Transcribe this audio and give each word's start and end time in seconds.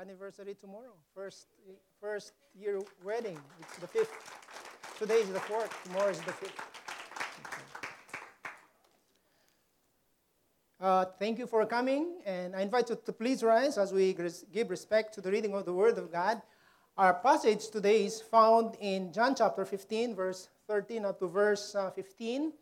anniversary 0.00 0.54
tomorrow. 0.60 0.92
First, 1.14 1.46
first 2.00 2.32
year 2.54 2.80
wedding. 3.04 3.38
It's 3.60 3.78
the 3.78 3.86
fifth. 3.86 4.12
Today 4.98 5.16
is 5.16 5.28
the 5.30 5.40
fourth. 5.40 5.72
Tomorrow 5.84 6.10
is 6.10 6.20
the 6.20 6.32
fifth. 6.32 6.60
Uh, 10.78 11.06
thank 11.18 11.38
you 11.38 11.46
for 11.46 11.64
coming, 11.64 12.20
and 12.26 12.54
I 12.54 12.60
invite 12.60 12.90
you 12.90 12.98
to 13.02 13.12
please 13.12 13.42
rise 13.42 13.78
as 13.78 13.92
we 13.92 14.14
give 14.52 14.68
respect 14.68 15.14
to 15.14 15.22
the 15.22 15.30
reading 15.30 15.54
of 15.54 15.64
the 15.64 15.72
Word 15.72 15.96
of 15.96 16.12
God. 16.12 16.42
Our 16.98 17.14
passage 17.14 17.68
today 17.68 18.04
is 18.04 18.20
found 18.20 18.76
in 18.80 19.12
John 19.12 19.34
chapter 19.34 19.64
15, 19.64 20.14
verse 20.14 20.48
13 20.68 21.06
up 21.06 21.18
to 21.20 21.26
verse 21.26 21.74
uh, 21.74 21.90
15. 21.90 22.52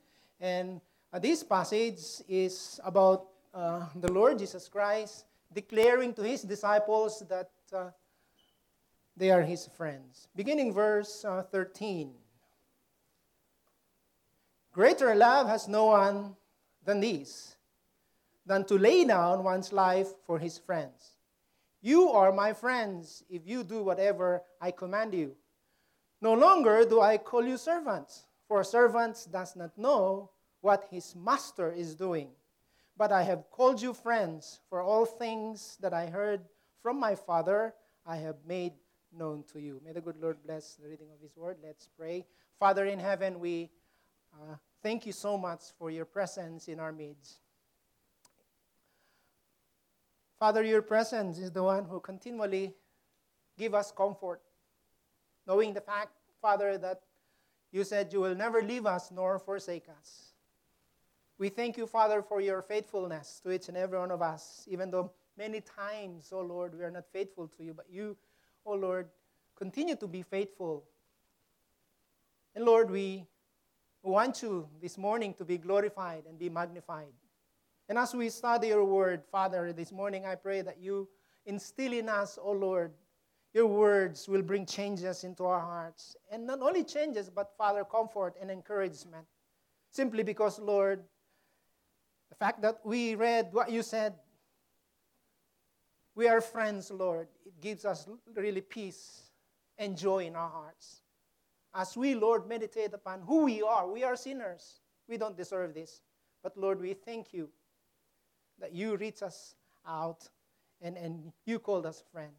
And 0.40 0.80
uh, 1.12 1.18
this 1.18 1.42
passage 1.42 2.22
is 2.28 2.78
about 2.84 3.26
uh, 3.52 3.86
the 3.96 4.12
Lord 4.12 4.38
Jesus 4.38 4.68
Christ 4.68 5.24
declaring 5.54 6.12
to 6.14 6.22
his 6.22 6.42
disciples 6.42 7.22
that 7.28 7.50
uh, 7.72 7.90
they 9.16 9.30
are 9.30 9.42
his 9.42 9.68
friends. 9.76 10.28
Beginning 10.34 10.72
verse 10.72 11.24
uh, 11.24 11.42
13. 11.42 12.12
Greater 14.72 15.14
love 15.14 15.46
has 15.48 15.68
no 15.68 15.86
one 15.86 16.34
than 16.84 17.00
this 17.00 17.54
than 18.46 18.64
to 18.64 18.76
lay 18.76 19.04
down 19.04 19.44
one's 19.44 19.72
life 19.72 20.08
for 20.26 20.38
his 20.38 20.58
friends. 20.58 21.12
You 21.80 22.10
are 22.10 22.32
my 22.32 22.52
friends 22.52 23.22
if 23.30 23.46
you 23.46 23.62
do 23.62 23.82
whatever 23.82 24.42
I 24.60 24.70
command 24.70 25.14
you. 25.14 25.36
No 26.20 26.34
longer 26.34 26.84
do 26.84 27.00
I 27.00 27.18
call 27.18 27.44
you 27.44 27.56
servants, 27.56 28.24
for 28.48 28.60
a 28.60 28.64
servant 28.64 29.26
does 29.30 29.54
not 29.56 29.76
know 29.76 30.30
what 30.60 30.88
his 30.90 31.14
master 31.14 31.70
is 31.70 31.94
doing. 31.94 32.30
But 32.96 33.10
I 33.10 33.22
have 33.22 33.50
called 33.50 33.82
you 33.82 33.92
friends, 33.92 34.60
for 34.68 34.80
all 34.80 35.04
things 35.04 35.76
that 35.80 35.92
I 35.92 36.06
heard 36.06 36.42
from 36.82 36.98
my 36.98 37.14
Father 37.14 37.74
I 38.06 38.16
have 38.16 38.36
made 38.46 38.74
known 39.12 39.44
to 39.52 39.60
you. 39.60 39.80
May 39.84 39.92
the 39.92 40.00
good 40.00 40.20
Lord 40.20 40.38
bless 40.44 40.74
the 40.74 40.88
reading 40.88 41.08
of 41.12 41.20
his 41.20 41.36
word. 41.36 41.56
Let's 41.62 41.88
pray. 41.96 42.26
Father 42.58 42.84
in 42.86 42.98
heaven, 42.98 43.40
we 43.40 43.70
uh, 44.32 44.56
thank 44.82 45.06
you 45.06 45.12
so 45.12 45.36
much 45.36 45.62
for 45.78 45.90
your 45.90 46.04
presence 46.04 46.68
in 46.68 46.78
our 46.78 46.92
midst. 46.92 47.38
Father, 50.38 50.62
your 50.62 50.82
presence 50.82 51.38
is 51.38 51.50
the 51.50 51.62
one 51.62 51.84
who 51.84 52.00
continually 52.00 52.74
give 53.56 53.74
us 53.74 53.90
comfort, 53.90 54.42
knowing 55.46 55.72
the 55.72 55.80
fact, 55.80 56.12
Father, 56.42 56.76
that 56.78 57.00
you 57.72 57.84
said 57.84 58.12
you 58.12 58.20
will 58.20 58.34
never 58.34 58.62
leave 58.62 58.86
us 58.86 59.10
nor 59.10 59.38
forsake 59.38 59.88
us. 59.88 60.33
We 61.38 61.48
thank 61.48 61.76
you, 61.76 61.86
Father, 61.86 62.22
for 62.22 62.40
your 62.40 62.62
faithfulness 62.62 63.40
to 63.42 63.52
each 63.52 63.68
and 63.68 63.76
every 63.76 63.98
one 63.98 64.12
of 64.12 64.22
us, 64.22 64.66
even 64.70 64.90
though 64.90 65.10
many 65.36 65.60
times, 65.60 66.30
oh 66.32 66.40
Lord, 66.40 66.78
we 66.78 66.84
are 66.84 66.90
not 66.90 67.06
faithful 67.12 67.48
to 67.48 67.64
you, 67.64 67.74
but 67.74 67.86
you, 67.90 68.16
oh 68.64 68.74
Lord, 68.74 69.08
continue 69.56 69.96
to 69.96 70.06
be 70.06 70.22
faithful. 70.22 70.84
And 72.54 72.64
Lord, 72.64 72.88
we 72.88 73.26
want 74.02 74.42
you 74.42 74.68
this 74.80 74.96
morning 74.96 75.34
to 75.34 75.44
be 75.44 75.58
glorified 75.58 76.24
and 76.28 76.38
be 76.38 76.48
magnified. 76.48 77.12
And 77.88 77.98
as 77.98 78.14
we 78.14 78.28
study 78.30 78.68
your 78.68 78.84
word, 78.84 79.24
Father, 79.30 79.72
this 79.72 79.90
morning 79.90 80.24
I 80.26 80.36
pray 80.36 80.62
that 80.62 80.78
you 80.78 81.08
instill 81.46 81.92
in 81.92 82.08
us, 82.08 82.38
oh 82.40 82.52
Lord, 82.52 82.92
your 83.52 83.66
words 83.66 84.28
will 84.28 84.42
bring 84.42 84.66
changes 84.66 85.24
into 85.24 85.44
our 85.44 85.60
hearts. 85.60 86.16
And 86.30 86.46
not 86.46 86.60
only 86.60 86.82
changes, 86.82 87.30
but, 87.30 87.52
Father, 87.56 87.84
comfort 87.84 88.34
and 88.40 88.50
encouragement. 88.50 89.26
Simply 89.90 90.24
because, 90.24 90.58
Lord, 90.58 91.04
the 92.34 92.44
fact 92.44 92.62
that 92.62 92.80
we 92.82 93.14
read 93.14 93.50
what 93.52 93.70
you 93.70 93.82
said, 93.82 94.14
we 96.16 96.26
are 96.26 96.40
friends, 96.40 96.90
Lord, 96.90 97.28
it 97.46 97.60
gives 97.60 97.84
us 97.84 98.08
really 98.34 98.60
peace 98.60 99.30
and 99.78 99.96
joy 99.96 100.26
in 100.26 100.34
our 100.34 100.48
hearts. 100.48 101.02
As 101.74 101.96
we, 101.96 102.16
Lord, 102.16 102.48
meditate 102.48 102.92
upon 102.92 103.20
who 103.20 103.44
we 103.44 103.62
are, 103.62 103.88
we 103.88 104.02
are 104.02 104.16
sinners. 104.16 104.80
We 105.08 105.16
don't 105.16 105.36
deserve 105.36 105.74
this. 105.74 106.02
But, 106.42 106.56
Lord, 106.56 106.80
we 106.80 106.94
thank 106.94 107.32
you 107.32 107.50
that 108.60 108.72
you 108.72 108.96
reach 108.96 109.22
us 109.22 109.54
out 109.86 110.28
and, 110.80 110.96
and 110.96 111.32
you 111.46 111.60
called 111.60 111.86
us 111.86 112.02
friend. 112.12 112.32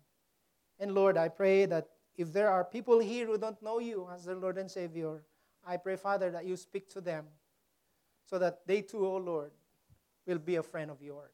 And 0.78 0.94
Lord, 0.94 1.16
I 1.16 1.30
pray 1.30 1.66
that 1.68 1.88
if 2.18 2.34
there 2.34 2.50
are 2.50 2.66
people 2.66 3.00
here 3.00 3.28
who 3.28 3.38
don't 3.38 3.62
know 3.62 3.80
you 3.80 4.09
as 4.14 4.25
their 4.25 4.36
Lord 4.36 4.58
and 4.58 4.69
Savior, 4.69 5.24
I 5.66 5.78
pray, 5.78 5.96
Father, 5.96 6.31
that 6.31 6.46
you 6.46 6.58
speak 6.58 6.90
to 6.90 7.02
them 7.02 7.25
so 8.25 8.38
that 8.40 8.59
they 8.66 8.81
too, 8.81 9.06
oh 9.06 9.18
Lord, 9.18 9.52
will 10.25 10.40
be 10.40 10.56
a 10.56 10.63
friend 10.63 10.90
of 10.91 11.02
yours. 11.02 11.34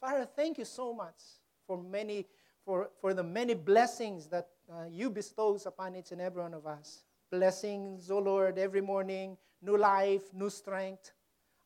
Father, 0.00 0.26
thank 0.36 0.58
you 0.58 0.64
so 0.64 0.92
much 0.92 1.20
for 1.66 1.80
many 1.80 2.26
for, 2.64 2.90
for 3.00 3.12
the 3.12 3.22
many 3.22 3.54
blessings 3.54 4.28
that 4.28 4.48
uh, 4.72 4.84
you 4.88 5.10
bestows 5.10 5.66
upon 5.66 5.96
each 5.96 6.12
and 6.12 6.20
every 6.20 6.42
one 6.42 6.54
of 6.54 6.64
us. 6.64 7.02
Blessings, 7.30 8.08
oh 8.08 8.18
Lord, 8.18 8.56
every 8.56 8.80
morning, 8.80 9.36
new 9.60 9.76
life, 9.76 10.22
new 10.32 10.48
strength, 10.48 11.10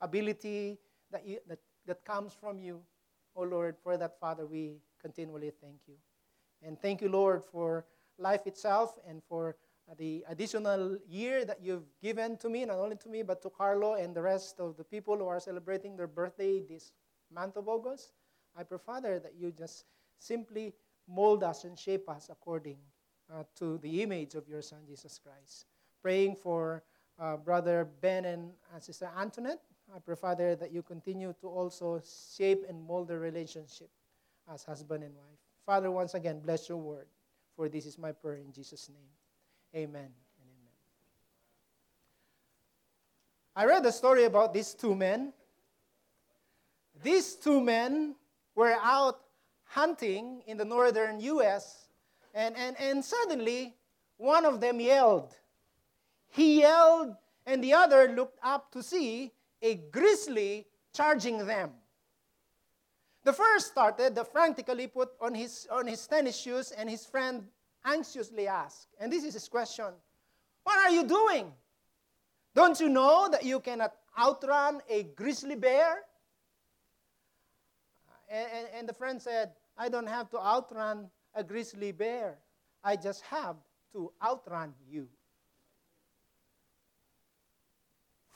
ability 0.00 0.78
that, 1.10 1.26
you, 1.26 1.38
that 1.48 1.58
that 1.86 2.04
comes 2.04 2.34
from 2.34 2.58
you. 2.58 2.82
Oh 3.34 3.42
Lord, 3.42 3.76
for 3.82 3.96
that, 3.96 4.18
Father, 4.18 4.46
we 4.46 4.80
continually 5.00 5.52
thank 5.60 5.80
you. 5.86 5.94
And 6.62 6.80
thank 6.80 7.00
you, 7.00 7.08
Lord, 7.08 7.44
for 7.44 7.86
life 8.18 8.46
itself 8.46 8.98
and 9.08 9.22
for 9.28 9.56
the 9.98 10.24
additional 10.28 10.98
year 11.08 11.44
that 11.44 11.62
you've 11.62 11.86
given 12.02 12.36
to 12.38 12.48
me, 12.48 12.64
not 12.64 12.78
only 12.78 12.96
to 12.96 13.08
me, 13.08 13.22
but 13.22 13.40
to 13.42 13.50
Carlo 13.50 13.94
and 13.94 14.14
the 14.14 14.22
rest 14.22 14.58
of 14.58 14.76
the 14.76 14.84
people 14.84 15.16
who 15.16 15.26
are 15.26 15.40
celebrating 15.40 15.96
their 15.96 16.08
birthday 16.08 16.60
this 16.60 16.92
month 17.32 17.56
of 17.56 17.68
August. 17.68 18.12
I 18.56 18.64
pray, 18.64 18.78
Father, 18.84 19.18
that 19.20 19.34
you 19.38 19.52
just 19.52 19.84
simply 20.18 20.74
mold 21.08 21.44
us 21.44 21.64
and 21.64 21.78
shape 21.78 22.08
us 22.08 22.28
according 22.30 22.78
uh, 23.32 23.44
to 23.56 23.78
the 23.78 24.02
image 24.02 24.34
of 24.34 24.48
your 24.48 24.62
Son, 24.62 24.80
Jesus 24.88 25.18
Christ. 25.18 25.66
Praying 26.02 26.36
for 26.36 26.82
uh, 27.18 27.36
Brother 27.36 27.88
Ben 28.00 28.24
and 28.24 28.50
uh, 28.74 28.80
Sister 28.80 29.10
Antoinette 29.16 29.62
I 29.94 29.98
pray, 30.00 30.16
Father, 30.16 30.56
that 30.56 30.72
you 30.72 30.82
continue 30.82 31.32
to 31.40 31.48
also 31.48 32.02
shape 32.36 32.64
and 32.68 32.82
mold 32.82 33.08
the 33.08 33.18
relationship 33.18 33.90
as 34.52 34.64
husband 34.64 35.04
and 35.04 35.14
wife. 35.14 35.38
Father, 35.64 35.90
once 35.90 36.14
again, 36.14 36.40
bless 36.40 36.68
your 36.68 36.78
word, 36.78 37.06
for 37.54 37.68
this 37.68 37.86
is 37.86 37.98
my 37.98 38.12
prayer 38.12 38.36
in 38.36 38.52
Jesus' 38.52 38.88
name. 38.88 39.15
Amen. 39.74 40.08
I 43.54 43.64
read 43.64 43.86
a 43.86 43.92
story 43.92 44.24
about 44.24 44.52
these 44.52 44.74
two 44.74 44.94
men. 44.94 45.32
These 47.02 47.36
two 47.36 47.60
men 47.60 48.14
were 48.54 48.76
out 48.82 49.20
hunting 49.64 50.42
in 50.46 50.56
the 50.56 50.64
northern 50.64 51.20
U.S., 51.20 51.88
and, 52.34 52.54
and, 52.56 52.76
and 52.78 53.02
suddenly 53.02 53.74
one 54.18 54.44
of 54.44 54.60
them 54.60 54.78
yelled. 54.78 55.34
He 56.28 56.60
yelled, 56.60 57.16
and 57.46 57.64
the 57.64 57.72
other 57.72 58.08
looked 58.08 58.38
up 58.42 58.70
to 58.72 58.82
see 58.82 59.32
a 59.62 59.76
grizzly 59.76 60.66
charging 60.92 61.46
them. 61.46 61.70
The 63.24 63.32
first 63.32 63.68
started, 63.68 64.14
the 64.14 64.24
frantically 64.24 64.86
put 64.86 65.10
on 65.20 65.34
his, 65.34 65.66
on 65.70 65.86
his 65.86 66.06
tennis 66.06 66.36
shoes, 66.36 66.72
and 66.72 66.88
his 66.88 67.06
friend 67.06 67.48
anxiously 67.86 68.48
asked, 68.48 68.88
and 69.00 69.10
this 69.12 69.24
is 69.24 69.34
his 69.34 69.48
question 69.48 69.86
What 70.64 70.78
are 70.78 70.90
you 70.90 71.04
doing? 71.04 71.52
Don't 72.54 72.78
you 72.80 72.88
know 72.88 73.28
that 73.30 73.44
you 73.44 73.60
cannot 73.60 73.92
outrun 74.18 74.80
a 74.88 75.04
grizzly 75.04 75.54
bear? 75.54 75.98
And, 78.28 78.48
and, 78.52 78.68
and 78.78 78.88
the 78.88 78.94
friend 78.94 79.20
said, 79.20 79.52
I 79.78 79.88
don't 79.88 80.08
have 80.08 80.30
to 80.30 80.38
outrun 80.38 81.10
a 81.34 81.44
grizzly 81.44 81.92
bear. 81.92 82.38
I 82.82 82.96
just 82.96 83.22
have 83.22 83.56
to 83.92 84.10
outrun 84.24 84.72
you. 84.90 85.06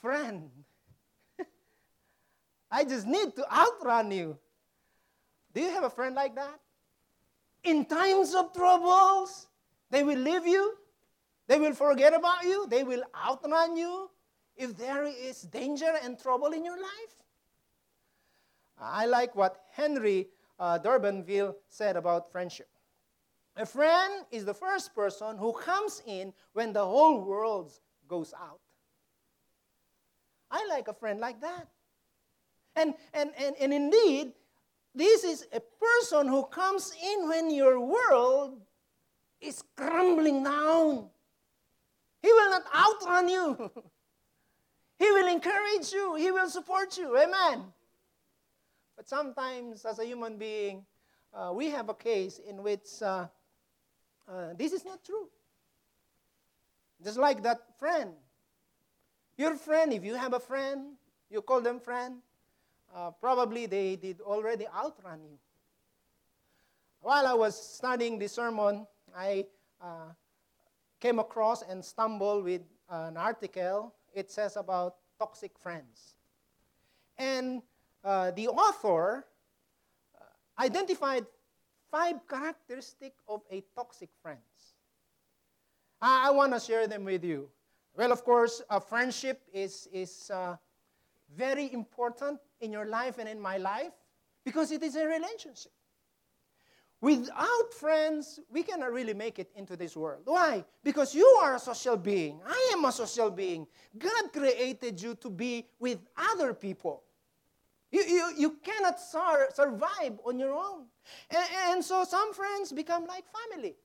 Friend, 0.01 0.51
I 2.71 2.85
just 2.85 3.07
need 3.07 3.35
to 3.37 3.53
outrun 3.53 4.11
you. 4.11 4.39
Do 5.55 5.61
you 5.61 5.71
have 5.71 5.85
a 5.85 5.91
friend 5.91 6.15
like 6.15 6.35
that? 6.37 6.61
In 7.65 7.85
times 7.85 8.35
of 8.35 8.53
troubles, 8.53 9.49
they 9.91 10.03
will 10.03 10.19
leave 10.19 10.47
you. 10.47 10.77
They 11.47 11.59
will 11.59 11.75
forget 11.75 12.15
about 12.15 12.45
you. 12.45 12.67
They 12.69 12.85
will 12.85 13.03
outrun 13.15 13.77
you 13.77 14.11
if 14.57 14.77
there 14.77 15.05
is 15.05 15.43
danger 15.43 15.93
and 16.03 16.19
trouble 16.19 16.53
in 16.53 16.65
your 16.65 16.77
life. 16.77 17.25
I 18.79 19.07
like 19.07 19.35
what 19.35 19.65
Henry 19.73 20.29
uh, 20.59 20.79
Durbanville 20.79 21.55
said 21.69 21.97
about 21.97 22.31
friendship. 22.31 22.69
A 23.57 23.67
friend 23.67 24.25
is 24.31 24.45
the 24.45 24.55
first 24.55 24.95
person 24.95 25.37
who 25.37 25.53
comes 25.53 26.03
in 26.07 26.33
when 26.53 26.73
the 26.73 26.85
whole 26.85 27.21
world 27.21 27.73
goes 28.09 28.33
out. 28.33 28.61
I 30.51 30.67
like 30.69 30.89
a 30.89 30.95
friend 30.95 31.21
like 31.21 31.41
that. 31.41 31.69
And, 32.77 32.95
and, 33.13 33.31
and, 33.37 33.57
and 33.61 33.75
indeed, 33.75 34.33
this 34.95 35.25
is 35.25 35.47
a 35.53 35.61
person 35.61 36.27
who 36.27 36.45
comes 36.47 36.93
in 37.03 37.29
when 37.29 37.51
your 37.51 37.81
world 37.81 38.61
is 39.41 39.63
crumbling 39.77 40.43
down. 40.45 41.09
He 42.23 42.33
will 42.33 42.51
not 42.51 42.63
outrun 42.75 43.29
you. 43.29 43.71
he 44.99 45.11
will 45.11 45.29
encourage 45.29 45.93
you. 45.93 46.17
He 46.17 46.31
will 46.31 46.49
support 46.49 46.99
you. 46.99 47.17
Amen. 47.17 47.65
But 48.97 49.09
sometimes, 49.09 49.85
as 49.85 49.99
a 49.99 50.05
human 50.05 50.37
being, 50.37 50.85
uh, 51.33 51.53
we 51.55 51.71
have 51.71 51.89
a 51.89 51.95
case 51.95 52.39
in 52.39 52.63
which 52.63 53.01
uh, 53.01 53.27
uh, 54.29 54.53
this 54.59 54.73
is 54.73 54.85
not 54.85 55.03
true. 55.05 55.29
Just 57.03 57.19
like 57.19 57.43
that 57.45 57.79
friend. 57.79 58.11
Your 59.39 59.57
friend, 59.57 59.93
if 59.93 60.05
you 60.05 60.17
have 60.17 60.35
a 60.35 60.41
friend, 60.41 60.97
you 61.31 61.41
call 61.41 61.63
them 61.63 61.81
friend, 61.81 62.17
uh, 62.95 63.11
probably 63.13 63.67
they 63.67 63.97
did 63.97 64.21
already 64.21 64.67
outrun 64.69 65.21
you. 65.23 65.39
While 67.01 67.27
I 67.27 67.35
was 67.35 67.55
studying 67.57 68.19
the 68.19 68.29
sermon, 68.29 68.87
I 69.17 69.47
uh, 69.81 70.13
came 71.01 71.19
across 71.19 71.63
and 71.63 71.85
stumbled 71.85 72.45
with 72.45 72.63
an 72.91 73.17
article. 73.17 73.95
It 74.15 74.31
says 74.31 74.57
about 74.57 74.97
toxic 75.19 75.59
friends. 75.59 76.15
And 77.17 77.63
uh, 78.05 78.33
the 78.33 78.49
author 78.49 79.25
uh, 80.15 80.63
identified 80.63 81.27
five 81.91 82.17
characteristics 82.29 83.23
of 83.29 83.43
a 83.51 83.63
toxic 83.75 84.11
friend. 84.23 84.41
I, 86.03 86.29
I 86.29 86.31
want 86.31 86.53
to 86.55 86.61
share 86.61 86.87
them 86.87 87.05
with 87.05 87.25
you. 87.25 87.49
Well, 87.97 88.13
of 88.13 88.25
course, 88.25 88.63
friendship 88.89 89.43
is, 89.53 89.89
is 89.93 90.31
uh, 90.33 90.57
very 91.37 91.73
important 91.73 92.41
in 92.61 92.73
your 92.73 92.87
life 92.87 93.19
and 93.19 93.29
in 93.29 93.41
my 93.41 93.57
life 93.57 93.93
because 94.45 94.71
it 94.71 94.83
is 94.83 94.97
a 94.97 95.07
relationship. 95.07 95.73
Without 97.03 97.73
friends, 97.73 98.41
we 98.51 98.63
cannot 98.63 98.93
really 98.93 99.15
make 99.15 99.39
it 99.39 99.51
into 99.57 99.75
this 99.75 99.97
world. 99.97 100.23
Why? 100.27 100.65
Because 100.85 101.15
you 101.15 101.25
are 101.43 101.55
a 101.55 101.59
social 101.59 101.97
being. 101.97 102.41
I 102.47 102.73
am 102.75 102.85
a 102.85 102.93
social 102.93 103.31
being. 103.31 103.67
God 103.99 104.33
created 104.33 105.01
you 105.01 105.15
to 105.15 105.31
be 105.31 105.67
with 105.79 105.99
other 106.15 106.53
people. 106.53 107.03
You, 107.91 108.03
you, 108.03 108.33
you 108.37 108.51
cannot 108.63 109.01
sur- 109.01 109.49
survive 109.53 110.21
on 110.27 110.39
your 110.39 110.53
own. 110.53 110.85
And, 111.31 111.49
and, 111.69 111.85
so 111.85 112.05
some 112.05 112.35
friends 112.35 112.71
become 112.71 113.07
like 113.07 113.25
family. 113.51 113.77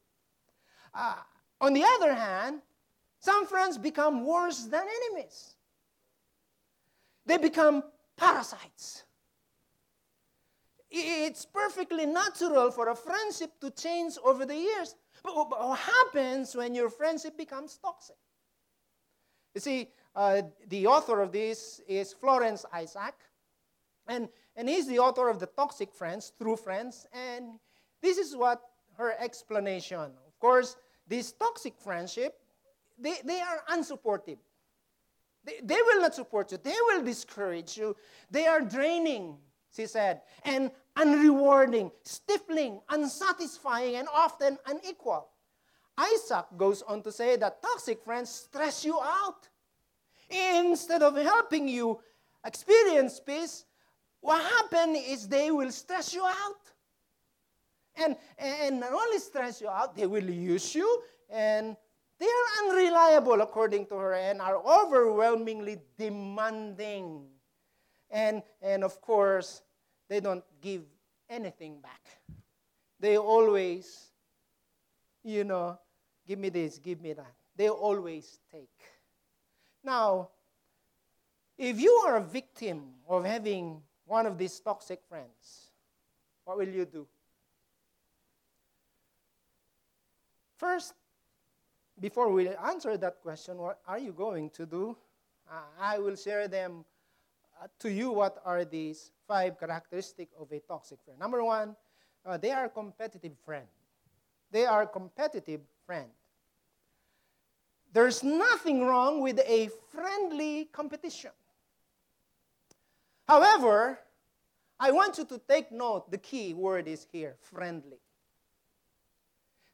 Uh, 0.93 1.15
on 1.61 1.73
the 1.73 1.83
other 1.83 2.13
hand, 2.13 2.61
some 3.19 3.47
friends 3.47 3.77
become 3.77 4.25
worse 4.25 4.65
than 4.65 4.83
enemies. 4.83 5.55
They 7.25 7.37
become 7.37 7.83
parasites. 8.17 9.03
It's 10.89 11.45
perfectly 11.45 12.05
natural 12.05 12.71
for 12.71 12.89
a 12.89 12.95
friendship 12.95 13.59
to 13.61 13.71
change 13.71 14.17
over 14.23 14.45
the 14.45 14.55
years. 14.55 14.95
But 15.23 15.35
what 15.35 15.79
happens 15.79 16.55
when 16.55 16.75
your 16.75 16.89
friendship 16.89 17.37
becomes 17.37 17.77
toxic? 17.77 18.15
You 19.53 19.61
see, 19.61 19.89
uh, 20.15 20.43
the 20.67 20.87
author 20.87 21.21
of 21.21 21.31
this 21.31 21.81
is 21.87 22.13
Florence 22.13 22.65
Isaac, 22.73 23.15
and, 24.07 24.29
and 24.55 24.69
he's 24.69 24.87
the 24.87 24.99
author 24.99 25.29
of 25.29 25.39
The 25.39 25.47
Toxic 25.47 25.93
Friends, 25.93 26.31
True 26.39 26.55
Friends, 26.55 27.07
and 27.11 27.59
this 28.01 28.17
is 28.17 28.35
what 28.35 28.61
her 28.97 29.15
explanation. 29.19 29.99
Of 29.99 30.39
course, 30.39 30.75
this 31.07 31.31
toxic 31.31 31.73
friendship, 31.77 32.39
they, 32.97 33.15
they 33.23 33.41
are 33.41 33.63
unsupportive. 33.71 34.37
They, 35.45 35.59
they 35.63 35.81
will 35.81 36.01
not 36.01 36.15
support 36.15 36.51
you. 36.51 36.57
They 36.61 36.75
will 36.87 37.03
discourage 37.03 37.77
you. 37.77 37.95
They 38.31 38.47
are 38.47 38.61
draining, 38.61 39.37
she 39.75 39.85
said, 39.85 40.21
and 40.43 40.71
unrewarding, 40.97 41.91
stifling, 42.03 42.81
unsatisfying, 42.89 43.95
and 43.95 44.07
often 44.13 44.57
unequal. 44.65 45.27
Isaac 45.97 46.45
goes 46.57 46.81
on 46.81 47.01
to 47.03 47.11
say 47.11 47.35
that 47.37 47.61
toxic 47.61 48.03
friends 48.03 48.29
stress 48.29 48.83
you 48.83 48.99
out. 48.99 49.47
Instead 50.29 51.03
of 51.03 51.15
helping 51.15 51.67
you 51.67 51.99
experience 52.43 53.19
peace, 53.19 53.65
what 54.19 54.41
happens 54.41 54.97
is 55.07 55.27
they 55.27 55.51
will 55.51 55.71
stress 55.71 56.13
you 56.13 56.25
out. 56.25 56.71
And, 57.97 58.15
and 58.37 58.79
not 58.79 58.91
only 58.91 59.19
stress 59.19 59.61
you 59.61 59.69
out, 59.69 59.95
they 59.95 60.07
will 60.07 60.29
use 60.29 60.75
you 60.75 61.03
and 61.29 61.77
they 62.19 62.25
are 62.25 62.69
unreliable, 62.69 63.41
according 63.41 63.87
to 63.87 63.95
her, 63.95 64.13
and 64.13 64.41
are 64.41 64.57
overwhelmingly 64.57 65.79
demanding. 65.97 67.25
And, 68.09 68.41
and 68.61 68.83
of 68.83 69.01
course, 69.01 69.61
they 70.07 70.19
don't 70.19 70.43
give 70.61 70.83
anything 71.29 71.81
back. 71.81 72.01
They 72.99 73.17
always, 73.17 74.11
you 75.23 75.43
know, 75.43 75.77
give 76.27 76.39
me 76.39 76.49
this, 76.49 76.79
give 76.79 77.01
me 77.01 77.13
that. 77.13 77.33
They 77.55 77.69
always 77.69 78.39
take. 78.51 78.69
Now, 79.83 80.29
if 81.57 81.79
you 81.79 81.91
are 82.05 82.17
a 82.17 82.23
victim 82.23 82.83
of 83.07 83.25
having 83.25 83.81
one 84.05 84.25
of 84.25 84.37
these 84.37 84.59
toxic 84.59 85.01
friends, 85.09 85.71
what 86.43 86.57
will 86.57 86.67
you 86.67 86.85
do? 86.85 87.07
First, 90.57 90.93
before 91.99 92.31
we 92.31 92.49
answer 92.49 92.97
that 92.97 93.21
question, 93.21 93.57
what 93.57 93.79
are 93.87 93.99
you 93.99 94.11
going 94.11 94.49
to 94.51 94.65
do? 94.65 94.97
Uh, 95.49 95.61
I 95.79 95.99
will 95.99 96.15
share 96.15 96.47
them 96.47 96.83
uh, 97.61 97.67
to 97.79 97.91
you 97.91 98.11
what 98.11 98.41
are 98.45 98.65
these 98.65 99.11
five 99.27 99.59
characteristics 99.59 100.33
of 100.39 100.51
a 100.51 100.59
toxic 100.59 100.99
friend. 101.05 101.19
Number 101.19 101.43
one, 101.43 101.75
uh, 102.25 102.37
they 102.37 102.51
are 102.51 102.67
competitive 102.67 103.33
friend. 103.45 103.67
They 104.51 104.65
are 104.65 104.85
competitive 104.85 105.61
friend. 105.85 106.09
There's 107.93 108.23
nothing 108.23 108.85
wrong 108.85 109.21
with 109.21 109.39
a 109.47 109.69
friendly 109.89 110.65
competition. 110.73 111.31
However, 113.27 113.99
I 114.79 114.91
want 114.91 115.17
you 115.17 115.25
to 115.25 115.39
take 115.47 115.71
note, 115.71 116.11
the 116.11 116.17
key 116.17 116.53
word 116.53 116.87
is 116.87 117.07
here, 117.11 117.37
friendly. 117.39 117.97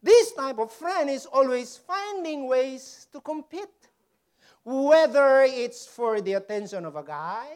This 0.01 0.33
type 0.33 0.57
of 0.57 0.71
friend 0.71 1.09
is 1.09 1.25
always 1.25 1.77
finding 1.77 2.47
ways 2.47 3.07
to 3.13 3.21
compete, 3.21 3.69
whether 4.63 5.43
it's 5.43 5.85
for 5.85 6.21
the 6.21 6.33
attention 6.33 6.85
of 6.85 6.95
a 6.95 7.03
guy, 7.03 7.47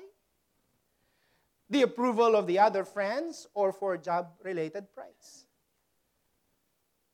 the 1.70 1.82
approval 1.82 2.36
of 2.36 2.46
the 2.46 2.60
other 2.60 2.86
friends, 2.86 3.48
or 3.56 3.72
for 3.72 3.98
job 3.98 4.30
related 4.44 4.86
prize. 4.94 5.46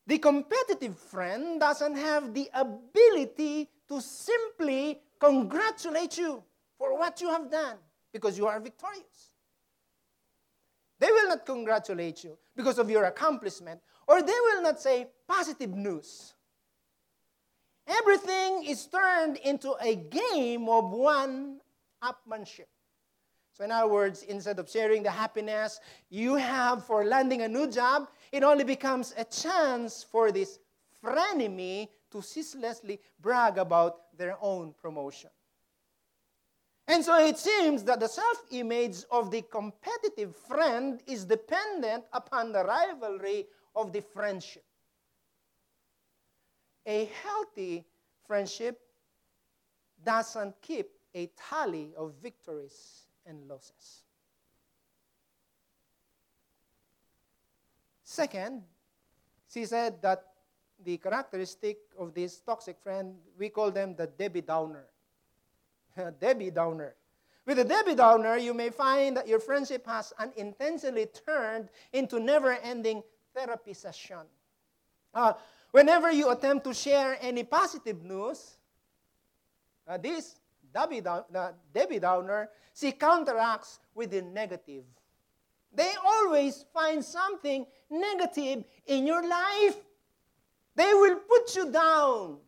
The 0.06 0.18
competitive 0.18 0.98
friend 0.98 1.60
doesn't 1.60 1.96
have 1.96 2.34
the 2.34 2.50
ability 2.52 3.70
to 3.88 4.00
simply 4.00 5.00
congratulate 5.18 6.18
you 6.18 6.42
for 6.76 6.98
what 6.98 7.20
you 7.20 7.28
have 7.28 7.50
done 7.50 7.76
because 8.12 8.36
you 8.36 8.46
are 8.46 8.60
victorious. 8.60 9.32
They 10.98 11.10
will 11.10 11.28
not 11.28 11.46
congratulate 11.46 12.22
you 12.22 12.36
because 12.54 12.78
of 12.78 12.90
your 12.90 13.04
accomplishment 13.04 13.80
or 14.12 14.20
they 14.20 14.40
will 14.44 14.60
not 14.60 14.78
say 14.78 15.06
positive 15.26 15.74
news. 15.74 16.34
Everything 17.86 18.62
is 18.68 18.86
turned 18.86 19.38
into 19.38 19.74
a 19.80 19.94
game 19.96 20.68
of 20.68 20.90
one 20.90 21.60
upmanship. 22.04 22.68
So, 23.54 23.64
in 23.64 23.72
other 23.72 23.90
words, 23.90 24.22
instead 24.24 24.58
of 24.58 24.68
sharing 24.68 25.02
the 25.02 25.10
happiness 25.10 25.80
you 26.10 26.34
have 26.34 26.84
for 26.84 27.06
landing 27.06 27.40
a 27.40 27.48
new 27.48 27.70
job, 27.70 28.08
it 28.30 28.42
only 28.42 28.64
becomes 28.64 29.14
a 29.16 29.24
chance 29.24 30.02
for 30.04 30.30
this 30.30 30.58
frenemy 31.02 31.88
to 32.10 32.20
ceaselessly 32.20 33.00
brag 33.18 33.56
about 33.56 34.14
their 34.18 34.36
own 34.42 34.74
promotion. 34.74 35.30
And 36.86 37.02
so 37.02 37.18
it 37.18 37.38
seems 37.38 37.82
that 37.84 38.00
the 38.00 38.08
self 38.08 38.44
image 38.50 39.04
of 39.10 39.30
the 39.30 39.40
competitive 39.40 40.36
friend 40.36 41.00
is 41.06 41.24
dependent 41.24 42.04
upon 42.12 42.52
the 42.52 42.62
rivalry 42.62 43.46
of 43.74 43.92
the 43.92 44.02
friendship. 44.02 44.64
A 46.86 47.08
healthy 47.22 47.84
friendship 48.26 48.80
doesn't 50.04 50.54
keep 50.60 50.90
a 51.14 51.30
tally 51.48 51.92
of 51.96 52.14
victories 52.22 53.06
and 53.26 53.48
losses. 53.48 54.02
Second, 58.04 58.62
she 59.52 59.64
said 59.64 60.02
that 60.02 60.24
the 60.84 60.96
characteristic 60.96 61.78
of 61.98 62.12
this 62.14 62.40
toxic 62.40 62.78
friend, 62.82 63.14
we 63.38 63.48
call 63.48 63.70
them 63.70 63.94
the 63.94 64.06
Debbie 64.06 64.40
Downer. 64.40 64.86
Debbie 66.20 66.50
Downer. 66.50 66.94
With 67.46 67.58
a 67.58 67.64
Debbie 67.64 67.94
Downer, 67.94 68.36
you 68.36 68.54
may 68.54 68.70
find 68.70 69.16
that 69.16 69.26
your 69.26 69.40
friendship 69.40 69.86
has 69.86 70.12
unintentionally 70.18 71.06
turned 71.06 71.70
into 71.92 72.20
never 72.20 72.52
ending 72.52 73.02
therapy 73.34 73.74
session. 73.74 74.20
Uh, 75.14 75.34
whenever 75.70 76.10
you 76.10 76.30
attempt 76.30 76.64
to 76.64 76.74
share 76.74 77.18
any 77.20 77.44
positive 77.44 78.02
news, 78.02 78.56
uh, 79.86 79.98
this 79.98 80.36
Debbie, 80.72 81.00
Down, 81.00 81.24
uh, 81.34 81.52
Debbie 81.72 81.98
Downer, 81.98 82.48
she 82.74 82.92
counteracts 82.92 83.78
with 83.94 84.10
the 84.10 84.22
negative. 84.22 84.84
They 85.74 85.92
always 86.04 86.64
find 86.72 87.04
something 87.04 87.66
negative 87.90 88.64
in 88.86 89.06
your 89.06 89.26
life. 89.26 89.76
They 90.74 90.92
will 90.94 91.16
put 91.16 91.54
you 91.54 91.70
down. 91.70 92.38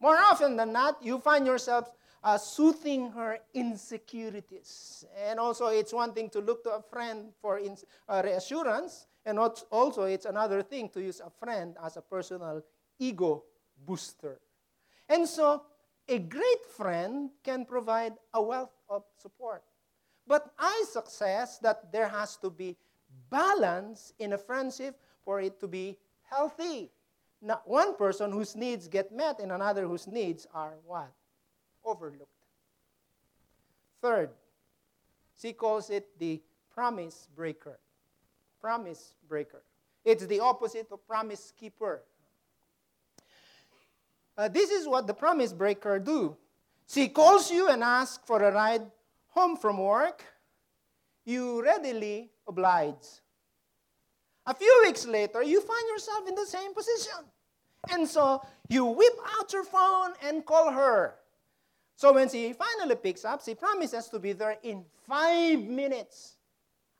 More 0.00 0.16
often 0.16 0.56
than 0.56 0.72
not, 0.72 1.02
you 1.02 1.18
find 1.18 1.46
yourself 1.46 1.90
uh, 2.26 2.36
soothing 2.36 3.12
her 3.12 3.38
insecurities. 3.54 5.04
And 5.16 5.38
also, 5.38 5.68
it's 5.68 5.92
one 5.92 6.12
thing 6.12 6.28
to 6.30 6.40
look 6.40 6.64
to 6.64 6.70
a 6.70 6.82
friend 6.82 7.30
for 7.40 7.60
ins- 7.60 7.84
uh, 8.08 8.20
reassurance, 8.24 9.06
and 9.24 9.38
also, 9.38 10.02
it's 10.02 10.26
another 10.26 10.62
thing 10.62 10.88
to 10.90 11.00
use 11.00 11.20
a 11.20 11.30
friend 11.30 11.76
as 11.84 11.96
a 11.96 12.02
personal 12.02 12.62
ego 12.98 13.44
booster. 13.86 14.40
And 15.08 15.28
so, 15.28 15.62
a 16.08 16.18
great 16.18 16.66
friend 16.76 17.30
can 17.44 17.64
provide 17.64 18.14
a 18.34 18.42
wealth 18.42 18.74
of 18.90 19.04
support. 19.16 19.62
But 20.26 20.50
I 20.58 20.84
suggest 20.90 21.62
that 21.62 21.92
there 21.92 22.08
has 22.08 22.36
to 22.38 22.50
be 22.50 22.76
balance 23.30 24.12
in 24.18 24.32
a 24.32 24.38
friendship 24.38 24.98
for 25.24 25.40
it 25.40 25.60
to 25.60 25.68
be 25.68 25.98
healthy. 26.28 26.90
Not 27.40 27.68
one 27.68 27.94
person 27.94 28.32
whose 28.32 28.56
needs 28.56 28.88
get 28.88 29.12
met 29.12 29.38
and 29.38 29.52
another 29.52 29.86
whose 29.86 30.08
needs 30.08 30.46
are 30.52 30.74
what? 30.84 31.12
Overlooked. 31.86 32.28
Third, 34.02 34.30
she 35.40 35.52
calls 35.52 35.88
it 35.88 36.18
the 36.18 36.42
promise 36.74 37.28
breaker. 37.34 37.78
Promise 38.60 39.14
breaker. 39.28 39.62
It's 40.04 40.26
the 40.26 40.40
opposite 40.40 40.88
of 40.90 41.06
promise 41.06 41.52
keeper. 41.58 42.02
Uh, 44.36 44.48
this 44.48 44.70
is 44.70 44.86
what 44.86 45.06
the 45.06 45.14
promise 45.14 45.52
breaker 45.52 45.98
do. 45.98 46.36
She 46.88 47.08
calls 47.08 47.50
you 47.50 47.68
and 47.68 47.82
asks 47.82 48.22
for 48.26 48.42
a 48.42 48.52
ride 48.52 48.82
home 49.28 49.56
from 49.56 49.78
work. 49.78 50.24
You 51.24 51.62
readily 51.62 52.30
oblige. 52.46 53.20
A 54.46 54.54
few 54.54 54.82
weeks 54.84 55.06
later, 55.06 55.42
you 55.42 55.60
find 55.60 55.88
yourself 55.88 56.28
in 56.28 56.34
the 56.34 56.46
same 56.46 56.72
position. 56.74 57.24
And 57.90 58.06
so 58.06 58.42
you 58.68 58.84
whip 58.84 59.14
out 59.38 59.52
your 59.52 59.64
phone 59.64 60.12
and 60.22 60.44
call 60.44 60.70
her. 60.70 61.14
So 61.96 62.12
when 62.12 62.28
she 62.28 62.52
finally 62.52 62.94
picks 62.94 63.24
up, 63.24 63.42
she 63.42 63.54
promises 63.54 64.08
to 64.08 64.18
be 64.18 64.32
there 64.32 64.58
in 64.62 64.84
five 65.08 65.60
minutes. 65.60 66.36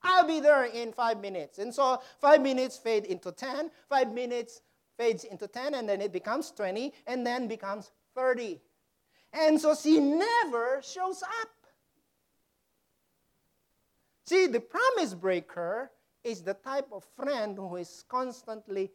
I'll 0.02 0.26
be 0.26 0.40
there 0.40 0.64
in 0.64 0.92
five 0.92 1.20
minutes. 1.20 1.58
And 1.58 1.74
so 1.74 2.00
five 2.18 2.40
minutes 2.40 2.78
fade 2.78 3.04
into 3.04 3.30
10, 3.30 3.70
five 3.90 4.12
minutes 4.12 4.62
fades 4.96 5.24
into 5.24 5.46
10, 5.46 5.74
and 5.74 5.86
then 5.86 6.00
it 6.00 6.12
becomes 6.12 6.50
20, 6.50 6.94
and 7.06 7.26
then 7.26 7.46
becomes 7.46 7.90
30. 8.14 8.58
And 9.34 9.60
so 9.60 9.74
she 9.74 10.00
never 10.00 10.80
shows 10.82 11.22
up. 11.22 11.48
See, 14.24 14.46
the 14.46 14.60
promise 14.60 15.12
breaker 15.12 15.90
is 16.24 16.40
the 16.40 16.54
type 16.54 16.88
of 16.90 17.04
friend 17.16 17.56
who 17.56 17.76
is 17.76 18.04
constantly 18.08 18.90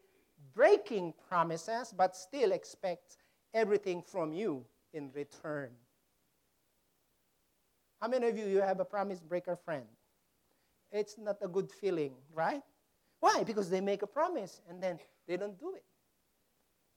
breaking 0.54 1.14
promises 1.28 1.94
but 1.96 2.16
still 2.16 2.52
expects 2.52 3.16
everything 3.54 4.02
from 4.02 4.32
you 4.34 4.64
in 4.92 5.10
return. 5.14 5.70
How 8.02 8.08
many 8.08 8.26
of 8.26 8.36
you 8.36 8.46
you 8.46 8.60
have 8.60 8.80
a 8.80 8.84
promise 8.84 9.20
breaker 9.20 9.54
friend? 9.54 9.86
It's 10.90 11.16
not 11.18 11.36
a 11.40 11.46
good 11.46 11.70
feeling, 11.70 12.14
right? 12.34 12.60
Why? 13.20 13.44
Because 13.44 13.70
they 13.70 13.80
make 13.80 14.02
a 14.02 14.08
promise 14.08 14.60
and 14.68 14.82
then 14.82 14.98
they 15.28 15.36
don't 15.36 15.56
do 15.56 15.74
it. 15.76 15.84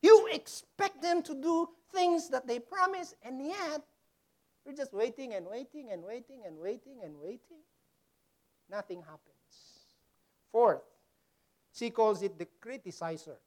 You 0.02 0.28
expect 0.34 1.04
them 1.04 1.22
to 1.22 1.36
do 1.36 1.70
things 1.94 2.28
that 2.30 2.48
they 2.48 2.58
promise, 2.58 3.14
and 3.22 3.40
yet 3.46 3.84
you're 4.66 4.76
just 4.76 4.94
waiting 4.94 5.36
and 5.36 5.46
waiting 5.46 5.92
and 5.92 6.04
waiting 6.04 6.42
and 6.46 6.58
waiting 6.58 6.98
and 7.04 7.20
waiting. 7.20 7.62
Nothing 8.68 9.02
happens. 9.02 9.92
Fourth, 10.52 10.82
she 11.72 11.92
calls 11.92 12.24
it 12.24 12.40
the 12.40 12.48
criticizer. 12.60 13.38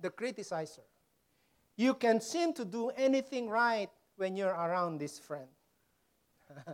The 0.00 0.10
criticizer. 0.10 0.86
You 1.76 1.94
can 1.94 2.20
seem 2.20 2.52
to 2.54 2.64
do 2.64 2.90
anything 2.90 3.48
right 3.48 3.88
when 4.16 4.36
you're 4.36 4.54
around 4.54 4.98
this 4.98 5.18
friend. 5.18 5.48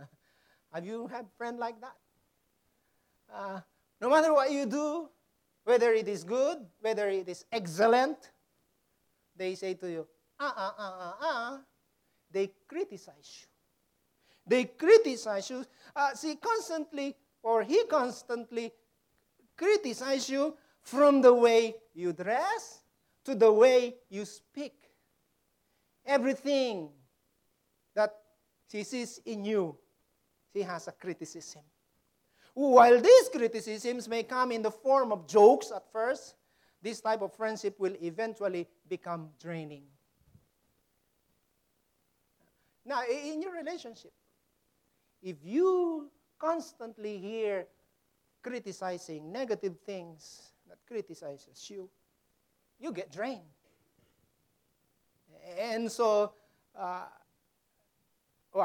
Have 0.73 0.85
you 0.85 1.07
had 1.07 1.25
a 1.25 1.37
friend 1.37 1.57
like 1.57 1.79
that? 1.81 1.95
Uh, 3.33 3.59
no 4.01 4.09
matter 4.09 4.33
what 4.33 4.51
you 4.51 4.65
do, 4.65 5.09
whether 5.63 5.93
it 5.93 6.07
is 6.07 6.23
good, 6.23 6.57
whether 6.81 7.09
it 7.09 7.27
is 7.27 7.45
excellent, 7.51 8.31
they 9.35 9.55
say 9.55 9.73
to 9.75 9.89
you, 9.89 10.07
ah, 10.39 10.53
ah, 10.55 10.75
ah, 10.77 10.95
ah, 10.99 11.17
ah. 11.21 11.61
They 12.31 12.51
criticize 12.67 13.41
you. 13.41 13.47
They 14.45 14.65
criticize 14.65 15.49
you. 15.49 15.65
Uh, 15.95 16.13
see, 16.13 16.35
constantly, 16.35 17.15
or 17.41 17.63
he 17.63 17.85
constantly 17.85 18.71
criticize 19.57 20.29
you 20.29 20.55
from 20.81 21.21
the 21.21 21.33
way 21.33 21.75
you 21.93 22.13
dress 22.13 22.79
to 23.25 23.35
the 23.35 23.51
way 23.51 23.95
you 24.09 24.25
speak. 24.25 24.73
Everything 26.05 26.89
she 28.71 28.83
sees 28.83 29.19
in 29.25 29.45
you, 29.45 29.77
she 30.53 30.61
has 30.61 30.87
a 30.87 30.91
criticism. 30.91 31.61
While 32.53 32.99
these 32.99 33.29
criticisms 33.29 34.07
may 34.07 34.23
come 34.23 34.51
in 34.51 34.61
the 34.61 34.71
form 34.71 35.11
of 35.11 35.27
jokes 35.27 35.71
at 35.75 35.91
first, 35.91 36.35
this 36.81 37.01
type 37.01 37.21
of 37.21 37.33
friendship 37.33 37.79
will 37.79 37.95
eventually 38.01 38.67
become 38.87 39.29
draining. 39.39 39.83
Now, 42.85 43.01
in 43.09 43.41
your 43.41 43.53
relationship, 43.53 44.13
if 45.21 45.37
you 45.43 46.09
constantly 46.39 47.17
hear 47.17 47.67
criticizing 48.41 49.31
negative 49.31 49.77
things 49.85 50.51
that 50.67 50.77
criticizes 50.87 51.69
you, 51.69 51.89
you 52.79 52.91
get 52.91 53.11
drained. 53.11 53.41
And 55.59 55.91
so, 55.91 56.33
uh, 56.77 57.05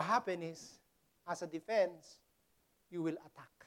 happens 0.03 0.45
is, 0.45 0.81
as 1.29 1.43
a 1.43 1.47
defense, 1.47 2.19
you 2.91 3.03
will 3.03 3.15
attack 3.15 3.67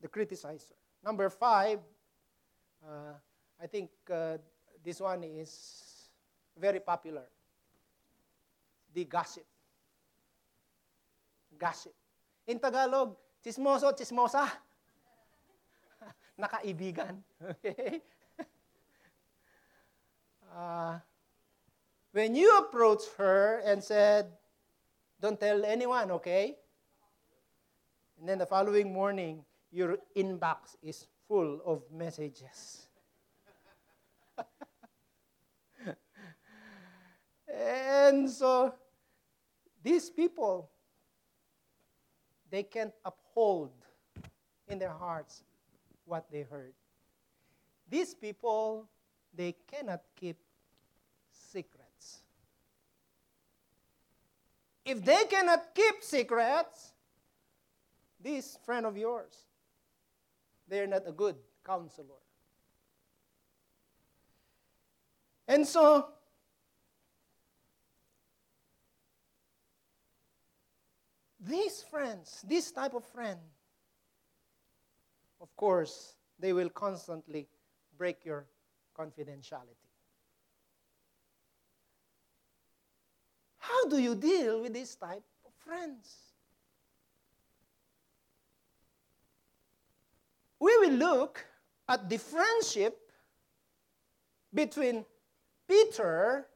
the 0.00 0.08
criticizer. 0.08 0.76
Number 1.04 1.28
five, 1.30 1.80
uh, 2.84 3.14
I 3.60 3.66
think 3.66 3.90
uh, 4.12 4.38
this 4.84 5.00
one 5.00 5.24
is 5.24 6.08
very 6.58 6.80
popular. 6.80 7.24
The 8.94 9.04
gossip. 9.04 9.44
Gossip. 11.58 11.94
In 12.46 12.58
Tagalog, 12.58 13.16
chismoso, 13.44 13.92
chismosa. 13.92 14.48
Nakaibigan. 16.40 17.18
Okay? 17.50 18.00
Uh, 20.48 20.98
when 22.18 22.34
you 22.34 22.58
approach 22.58 23.02
her 23.16 23.62
and 23.64 23.78
said, 23.78 24.26
Don't 25.20 25.38
tell 25.38 25.64
anyone, 25.64 26.10
okay? 26.10 26.56
And 28.18 28.28
then 28.28 28.38
the 28.38 28.46
following 28.46 28.92
morning, 28.92 29.44
your 29.70 29.98
inbox 30.16 30.74
is 30.82 31.06
full 31.28 31.60
of 31.64 31.84
messages. 31.94 32.88
and 37.54 38.28
so 38.28 38.74
these 39.84 40.10
people, 40.10 40.68
they 42.50 42.64
can't 42.64 42.94
uphold 43.04 43.70
in 44.66 44.80
their 44.80 44.90
hearts 44.90 45.44
what 46.04 46.26
they 46.32 46.42
heard. 46.42 46.74
These 47.88 48.14
people, 48.14 48.88
they 49.32 49.54
cannot 49.70 50.02
keep 50.16 50.36
secrets. 51.30 51.78
If 54.88 55.04
they 55.04 55.24
cannot 55.28 55.74
keep 55.74 56.02
secrets, 56.02 56.94
this 58.18 58.56
friend 58.64 58.86
of 58.86 58.96
yours, 58.96 59.34
they're 60.66 60.86
not 60.86 61.02
a 61.06 61.12
good 61.12 61.36
counselor. 61.62 62.22
And 65.46 65.66
so, 65.66 66.08
these 71.38 71.82
friends, 71.90 72.42
this 72.48 72.72
type 72.72 72.94
of 72.94 73.04
friend, 73.04 73.40
of 75.42 75.54
course, 75.54 76.14
they 76.38 76.54
will 76.54 76.70
constantly 76.70 77.46
break 77.98 78.24
your 78.24 78.46
confidentiality. 78.96 79.87
How 83.68 83.88
do 83.88 83.98
you 83.98 84.14
deal 84.14 84.62
with 84.62 84.72
this 84.72 84.94
type 84.94 85.22
of 85.44 85.52
friends? 85.64 86.28
we 90.60 90.76
will 90.78 90.96
look 90.96 91.44
at 91.88 92.08
the 92.08 92.18
friendship 92.18 92.98
between 94.52 95.04
Peter 95.68 96.46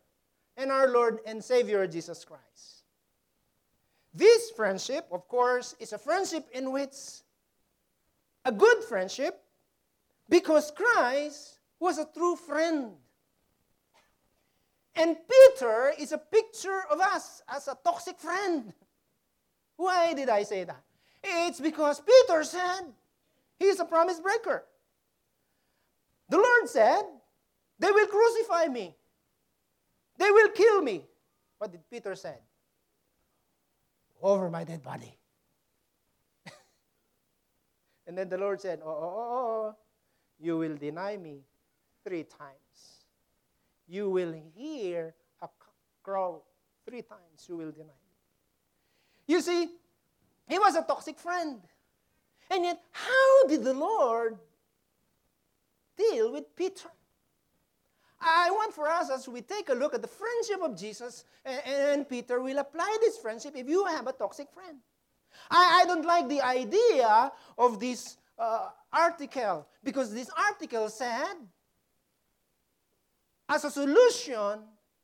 and 0.56 0.70
our 0.70 0.88
Lord 0.88 1.20
and 1.26 1.42
Savior 1.42 1.86
Jesus 1.86 2.24
Christ. 2.24 2.84
This 4.14 4.50
friendship, 4.50 5.06
of 5.10 5.26
course, 5.28 5.74
is 5.78 5.92
a 5.92 5.98
friendship 5.98 6.46
in 6.52 6.72
which 6.72 6.94
a 8.44 8.52
good 8.52 8.82
friendship 8.84 9.40
because 10.28 10.70
Christ 10.70 11.58
was 11.78 11.98
a 11.98 12.08
true 12.12 12.36
friend. 12.36 12.92
And 14.94 15.16
Peter 15.28 15.92
is 15.98 16.12
a 16.12 16.18
picture 16.18 16.82
of 16.90 17.00
us 17.00 17.42
as 17.48 17.66
a 17.68 17.76
toxic 17.82 18.18
friend. 18.18 18.72
Why 19.76 20.12
did 20.12 20.28
I 20.28 20.42
say 20.42 20.64
that? 20.64 20.82
It's 21.24 21.60
because 21.60 22.00
Peter 22.00 22.44
said 22.44 22.82
he's 23.58 23.80
a 23.80 23.84
promise 23.84 24.20
breaker. 24.20 24.64
The 26.28 26.36
Lord 26.36 26.68
said, 26.68 27.02
They 27.78 27.90
will 27.90 28.06
crucify 28.06 28.66
me, 28.66 28.94
they 30.18 30.30
will 30.30 30.48
kill 30.50 30.82
me. 30.82 31.06
What 31.58 31.72
did 31.72 31.88
Peter 31.90 32.14
say? 32.16 32.36
Over 34.20 34.50
my 34.50 34.64
dead 34.64 34.82
body. 34.82 35.16
and 38.06 38.18
then 38.18 38.28
the 38.28 38.38
Lord 38.38 38.60
said, 38.60 38.80
oh, 38.84 38.88
oh, 38.88 38.94
oh, 38.94 39.66
oh, 39.68 39.76
you 40.40 40.58
will 40.58 40.76
deny 40.76 41.16
me 41.16 41.42
three 42.04 42.24
times 42.24 42.61
you 43.92 44.08
will 44.08 44.34
hear 44.54 45.14
a 45.42 45.48
crow 46.02 46.42
three 46.88 47.02
times, 47.02 47.46
you 47.46 47.56
will 47.58 47.70
deny 47.70 47.84
me. 47.84 48.16
You 49.26 49.42
see, 49.42 49.68
he 50.48 50.58
was 50.58 50.74
a 50.76 50.82
toxic 50.82 51.18
friend. 51.18 51.60
And 52.50 52.64
yet, 52.64 52.80
how 52.90 53.46
did 53.48 53.62
the 53.62 53.74
Lord 53.74 54.38
deal 55.96 56.32
with 56.32 56.56
Peter? 56.56 56.88
I 58.18 58.50
want 58.50 58.72
for 58.72 58.88
us, 58.88 59.10
as 59.10 59.28
we 59.28 59.42
take 59.42 59.68
a 59.68 59.74
look 59.74 59.94
at 59.94 60.00
the 60.00 60.08
friendship 60.08 60.62
of 60.62 60.74
Jesus 60.76 61.24
and, 61.44 62.08
Peter, 62.08 62.40
we'll 62.40 62.58
apply 62.58 62.96
this 63.00 63.18
friendship 63.18 63.54
if 63.56 63.68
you 63.68 63.84
have 63.84 64.06
a 64.06 64.12
toxic 64.12 64.48
friend. 64.52 64.78
I, 65.50 65.82
I 65.82 65.86
don't 65.86 66.06
like 66.06 66.28
the 66.28 66.40
idea 66.40 67.30
of 67.58 67.78
this 67.78 68.16
uh, 68.38 68.68
article 68.92 69.66
because 69.84 70.14
this 70.14 70.30
article 70.48 70.88
said 70.88 71.34
as 73.52 73.64
a 73.64 73.70
solution 73.70 74.60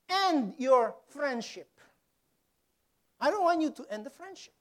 end 0.09 0.55
your 0.57 0.95
friendship. 1.09 1.69
I 3.21 3.31
don't 3.31 3.43
want 3.43 3.61
you 3.61 3.71
to 3.71 3.85
end 3.91 4.07
the 4.07 4.11
friendship. 4.11 4.55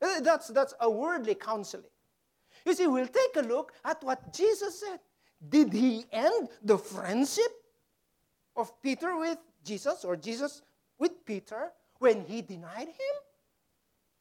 Uh, 0.00 0.20
that's, 0.20 0.48
that's 0.48 0.74
a 0.80 0.88
worldly 0.88 1.34
counseling. 1.34 1.84
You 2.64 2.74
see, 2.74 2.86
we'll 2.86 3.06
take 3.08 3.36
a 3.36 3.40
look 3.40 3.72
at 3.84 4.02
what 4.04 4.32
Jesus 4.32 4.80
said. 4.80 5.00
Did 5.48 5.72
he 5.72 6.04
end 6.12 6.48
the 6.62 6.78
friendship 6.78 7.52
of 8.54 8.70
Peter 8.82 9.16
with 9.18 9.38
Jesus 9.64 10.04
or 10.04 10.16
Jesus 10.16 10.62
with 10.98 11.24
Peter 11.24 11.72
when 11.98 12.24
he 12.24 12.42
denied 12.42 12.88
him? 12.88 13.16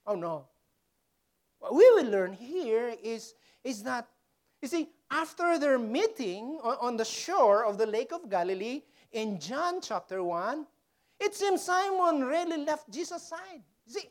Oh 0.07 0.15
no. 0.15 0.45
What 1.59 1.75
we 1.75 1.89
will 1.91 2.09
learn 2.09 2.33
here 2.33 2.95
is, 3.03 3.33
is 3.63 3.83
that, 3.83 4.07
you 4.61 4.67
see, 4.67 4.89
after 5.11 5.57
their 5.57 5.79
meeting 5.79 6.59
on, 6.63 6.77
on 6.81 6.97
the 6.97 7.05
shore 7.05 7.65
of 7.65 7.77
the 7.77 7.85
Lake 7.85 8.11
of 8.11 8.29
Galilee, 8.29 8.81
in 9.15 9.39
John 9.39 9.79
chapter 9.81 10.21
1, 10.21 10.67
it 11.21 11.33
seems 11.33 11.63
Simon 11.63 12.25
really 12.25 12.65
left 12.65 12.91
Jesus' 12.91 13.23
side. 13.23 13.63
See, 13.87 14.09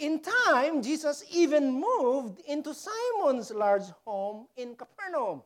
in 0.00 0.20
time, 0.20 0.82
Jesus 0.82 1.24
even 1.32 1.80
moved 1.80 2.40
into 2.46 2.72
Simon's 2.72 3.50
large 3.50 3.90
home 4.04 4.46
in 4.56 4.76
Capernaum, 4.76 5.42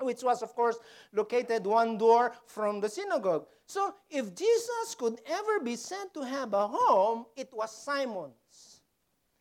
which 0.00 0.22
was, 0.22 0.42
of 0.42 0.54
course, 0.54 0.76
located 1.14 1.64
one 1.64 1.96
door 1.96 2.32
from 2.44 2.78
the 2.78 2.88
synagogue. 2.88 3.46
So, 3.66 3.94
if 4.10 4.34
Jesus 4.34 4.94
could 4.98 5.20
ever 5.26 5.60
be 5.60 5.76
said 5.76 6.12
to 6.14 6.22
have 6.22 6.52
a 6.52 6.68
home, 6.68 7.24
it 7.36 7.48
was 7.52 7.74
Simon's. 7.74 8.82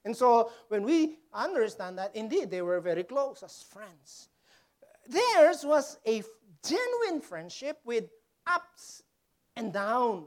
And 0.05 0.15
so, 0.15 0.51
when 0.69 0.83
we 0.83 1.17
understand 1.33 1.97
that, 1.97 2.15
indeed, 2.15 2.49
they 2.49 2.61
were 2.61 2.79
very 2.79 3.03
close 3.03 3.43
as 3.43 3.61
friends. 3.63 4.29
Theirs 5.09 5.65
was 5.65 5.97
a 6.05 6.23
genuine 6.67 7.21
friendship 7.21 7.79
with 7.83 8.05
ups 8.47 9.03
and 9.55 9.73
downs. 9.73 10.25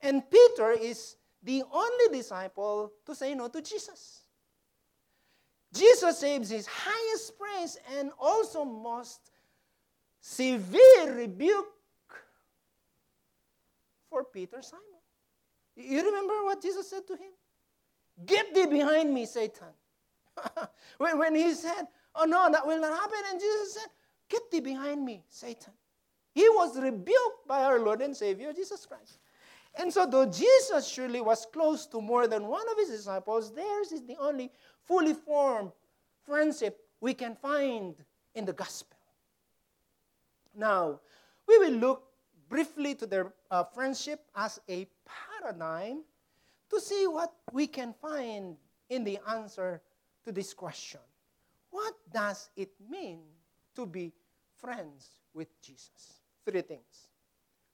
And 0.00 0.22
Peter 0.30 0.72
is 0.72 1.16
the 1.42 1.62
only 1.72 2.16
disciple 2.16 2.92
to 3.06 3.14
say 3.14 3.34
no 3.34 3.48
to 3.48 3.62
Jesus. 3.62 4.22
Jesus 5.72 6.18
saves 6.18 6.50
his 6.50 6.66
highest 6.66 7.38
praise 7.38 7.78
and 7.98 8.10
also 8.18 8.64
most 8.64 9.30
severe 10.20 11.14
rebuke 11.14 11.66
for 14.08 14.24
Peter 14.24 14.62
Simon. 14.62 14.84
You 15.76 16.04
remember 16.04 16.44
what 16.44 16.62
Jesus 16.62 16.88
said 16.88 17.06
to 17.06 17.12
him? 17.14 17.32
Get 18.26 18.54
thee 18.54 18.66
behind 18.66 19.12
me, 19.12 19.26
Satan. 19.26 19.68
when, 20.98 21.18
when 21.18 21.34
he 21.34 21.52
said, 21.54 21.86
Oh 22.14 22.24
no, 22.24 22.50
that 22.50 22.66
will 22.66 22.80
not 22.80 22.98
happen, 22.98 23.18
and 23.30 23.40
Jesus 23.40 23.74
said, 23.74 23.88
Get 24.28 24.50
thee 24.50 24.60
behind 24.60 25.04
me, 25.04 25.24
Satan. 25.28 25.72
He 26.34 26.48
was 26.48 26.78
rebuked 26.78 27.46
by 27.46 27.64
our 27.64 27.78
Lord 27.80 28.00
and 28.00 28.16
Savior, 28.16 28.52
Jesus 28.52 28.86
Christ. 28.86 29.18
And 29.74 29.92
so, 29.92 30.06
though 30.06 30.26
Jesus 30.26 30.88
surely 30.88 31.20
was 31.20 31.46
close 31.52 31.86
to 31.86 32.00
more 32.00 32.26
than 32.26 32.46
one 32.46 32.68
of 32.70 32.78
his 32.78 32.90
disciples, 32.90 33.54
theirs 33.54 33.92
is 33.92 34.04
the 34.04 34.16
only 34.18 34.50
fully 34.84 35.14
formed 35.14 35.72
friendship 36.24 36.80
we 37.00 37.14
can 37.14 37.36
find 37.36 37.94
in 38.34 38.44
the 38.44 38.52
gospel. 38.52 38.96
Now, 40.54 41.00
we 41.46 41.58
will 41.58 41.72
look 41.72 42.04
briefly 42.48 42.94
to 42.96 43.06
their 43.06 43.32
uh, 43.50 43.64
friendship 43.64 44.20
as 44.34 44.60
a 44.68 44.86
paradigm 45.40 46.02
to 46.70 46.80
see 46.80 47.06
what 47.06 47.32
we 47.52 47.66
can 47.66 47.94
find 48.00 48.56
in 48.90 49.04
the 49.04 49.18
answer 49.28 49.80
to 50.24 50.32
this 50.32 50.52
question 50.52 51.00
What 51.70 51.94
does 52.12 52.50
it 52.56 52.70
mean 52.90 53.20
to 53.78 53.86
be 53.86 54.12
friends 54.56 55.20
with 55.32 55.46
Jesus. 55.62 56.18
Three 56.44 56.62
things. 56.62 57.06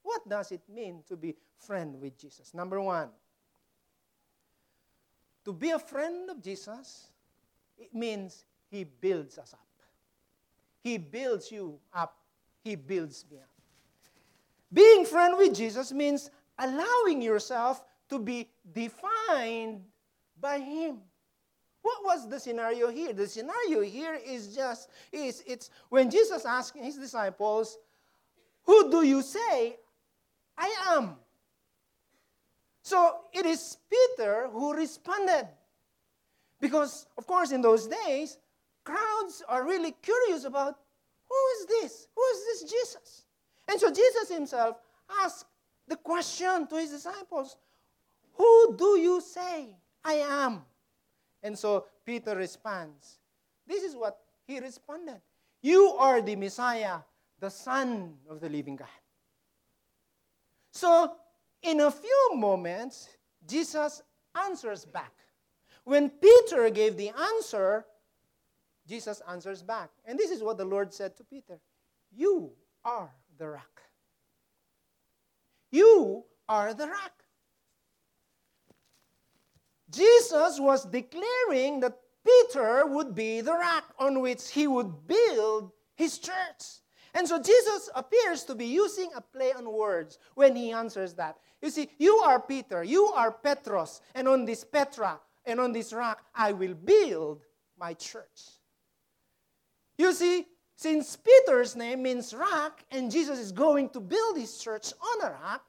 What 0.02 0.28
does 0.28 0.52
it 0.52 0.60
mean 0.68 1.02
to 1.08 1.16
be 1.16 1.34
friend 1.58 1.98
with 1.98 2.18
Jesus? 2.18 2.52
Number 2.52 2.78
one, 2.78 3.08
to 5.46 5.52
be 5.54 5.70
a 5.70 5.78
friend 5.78 6.28
of 6.28 6.42
Jesus, 6.42 7.08
it 7.78 7.94
means 7.94 8.44
he 8.70 8.84
builds 8.84 9.38
us 9.38 9.54
up. 9.54 9.66
He 10.82 10.98
builds 10.98 11.50
you 11.50 11.78
up. 11.94 12.18
He 12.62 12.76
builds 12.76 13.24
me 13.30 13.38
up. 13.38 13.48
Being 14.70 15.06
friend 15.06 15.38
with 15.38 15.54
Jesus 15.54 15.90
means 15.90 16.30
allowing 16.58 17.22
yourself 17.22 17.82
to 18.10 18.18
be 18.18 18.50
defined 18.74 19.80
by 20.38 20.58
him. 20.58 20.98
What 21.84 22.02
was 22.02 22.26
the 22.30 22.40
scenario 22.40 22.88
here? 22.88 23.12
The 23.12 23.28
scenario 23.28 23.82
here 23.82 24.14
is 24.14 24.54
just 24.54 24.88
is 25.12 25.42
it's 25.46 25.68
when 25.90 26.10
Jesus 26.10 26.46
asked 26.46 26.74
his 26.78 26.96
disciples, 26.96 27.76
"Who 28.64 28.90
do 28.90 29.02
you 29.02 29.20
say 29.20 29.78
I 30.56 30.74
am?" 30.96 31.18
So 32.80 33.20
it 33.34 33.44
is 33.44 33.76
Peter 33.90 34.48
who 34.48 34.72
responded. 34.72 35.46
Because 36.58 37.06
of 37.18 37.26
course 37.26 37.52
in 37.52 37.60
those 37.60 37.86
days, 37.86 38.38
crowds 38.84 39.42
are 39.46 39.62
really 39.62 39.92
curious 39.92 40.44
about 40.44 40.80
who 41.28 41.36
is 41.58 41.66
this? 41.66 42.08
Who 42.16 42.22
is 42.22 42.44
this 42.46 42.70
Jesus? 42.72 43.26
And 43.68 43.78
so 43.78 43.90
Jesus 43.90 44.30
himself 44.30 44.80
asked 45.20 45.44
the 45.86 45.96
question 45.96 46.66
to 46.66 46.76
his 46.76 46.92
disciples, 46.92 47.56
"Who 48.40 48.74
do 48.74 48.98
you 48.98 49.20
say 49.20 49.76
I 50.02 50.14
am?" 50.14 50.64
And 51.44 51.56
so 51.56 51.84
Peter 52.04 52.34
responds. 52.34 53.18
This 53.66 53.84
is 53.84 53.94
what 53.94 54.18
he 54.46 54.58
responded 54.58 55.20
You 55.62 55.90
are 55.98 56.20
the 56.20 56.34
Messiah, 56.34 56.98
the 57.38 57.50
Son 57.50 58.14
of 58.28 58.40
the 58.40 58.48
living 58.48 58.76
God. 58.76 58.88
So, 60.72 61.12
in 61.62 61.80
a 61.80 61.90
few 61.90 62.30
moments, 62.34 63.08
Jesus 63.46 64.02
answers 64.34 64.84
back. 64.84 65.12
When 65.84 66.10
Peter 66.10 66.68
gave 66.70 66.96
the 66.96 67.10
answer, 67.10 67.84
Jesus 68.88 69.22
answers 69.28 69.62
back. 69.62 69.90
And 70.04 70.18
this 70.18 70.30
is 70.30 70.42
what 70.42 70.58
the 70.58 70.64
Lord 70.64 70.92
said 70.92 71.16
to 71.18 71.24
Peter 71.24 71.60
You 72.10 72.52
are 72.84 73.10
the 73.38 73.48
rock. 73.48 73.82
You 75.70 76.24
are 76.48 76.74
the 76.74 76.86
rock. 76.86 77.23
Jesus 79.94 80.58
was 80.58 80.84
declaring 80.84 81.80
that 81.80 81.98
Peter 82.24 82.86
would 82.86 83.14
be 83.14 83.40
the 83.40 83.52
rock 83.52 83.94
on 83.98 84.20
which 84.20 84.50
he 84.50 84.66
would 84.66 85.06
build 85.06 85.72
his 85.94 86.18
church. 86.18 86.80
And 87.14 87.28
so 87.28 87.40
Jesus 87.40 87.88
appears 87.94 88.42
to 88.44 88.54
be 88.54 88.66
using 88.66 89.10
a 89.14 89.20
play 89.20 89.52
on 89.52 89.70
words 89.70 90.18
when 90.34 90.56
he 90.56 90.72
answers 90.72 91.14
that. 91.14 91.36
You 91.62 91.70
see, 91.70 91.88
you 91.98 92.16
are 92.18 92.40
Peter, 92.40 92.82
you 92.82 93.06
are 93.14 93.30
Petros, 93.30 94.00
and 94.14 94.26
on 94.26 94.44
this 94.44 94.64
Petra 94.64 95.20
and 95.46 95.60
on 95.60 95.72
this 95.72 95.92
rock 95.92 96.24
I 96.34 96.52
will 96.52 96.74
build 96.74 97.42
my 97.78 97.94
church. 97.94 98.58
You 99.96 100.12
see, 100.12 100.46
since 100.76 101.16
Peter's 101.16 101.76
name 101.76 102.02
means 102.02 102.34
rock 102.34 102.80
and 102.90 103.10
Jesus 103.10 103.38
is 103.38 103.52
going 103.52 103.90
to 103.90 104.00
build 104.00 104.36
his 104.36 104.58
church 104.58 104.92
on 105.00 105.28
a 105.28 105.32
rock, 105.32 105.64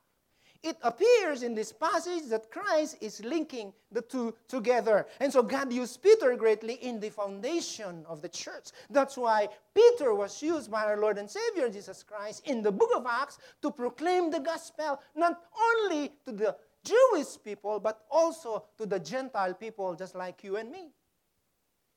it 0.65 0.77
appears 0.81 1.43
in 1.43 1.53
this 1.53 1.71
passage 1.71 2.23
that 2.29 2.49
Christ 2.49 2.97
is 2.99 3.23
linking 3.23 3.71
the 3.91 4.01
two 4.01 4.33
together. 4.47 5.05
And 5.19 5.31
so 5.31 5.43
God 5.43 5.71
used 5.71 6.01
Peter 6.01 6.35
greatly 6.35 6.73
in 6.75 6.99
the 6.99 7.09
foundation 7.11 8.03
of 8.09 8.23
the 8.23 8.29
church. 8.29 8.69
That's 8.89 9.15
why 9.15 9.49
Peter 9.75 10.15
was 10.15 10.41
used 10.41 10.71
by 10.71 10.83
our 10.83 10.97
Lord 10.97 11.19
and 11.19 11.29
Savior 11.29 11.69
Jesus 11.69 12.01
Christ 12.01 12.47
in 12.47 12.63
the 12.63 12.71
book 12.71 12.89
of 12.95 13.05
Acts 13.05 13.37
to 13.61 13.69
proclaim 13.69 14.31
the 14.31 14.39
gospel 14.39 14.99
not 15.15 15.39
only 15.69 16.11
to 16.25 16.31
the 16.31 16.55
Jewish 16.83 17.37
people, 17.43 17.79
but 17.79 18.03
also 18.09 18.65
to 18.79 18.87
the 18.87 18.99
Gentile 18.99 19.53
people, 19.53 19.93
just 19.93 20.15
like 20.15 20.43
you 20.43 20.57
and 20.57 20.71
me. 20.71 20.89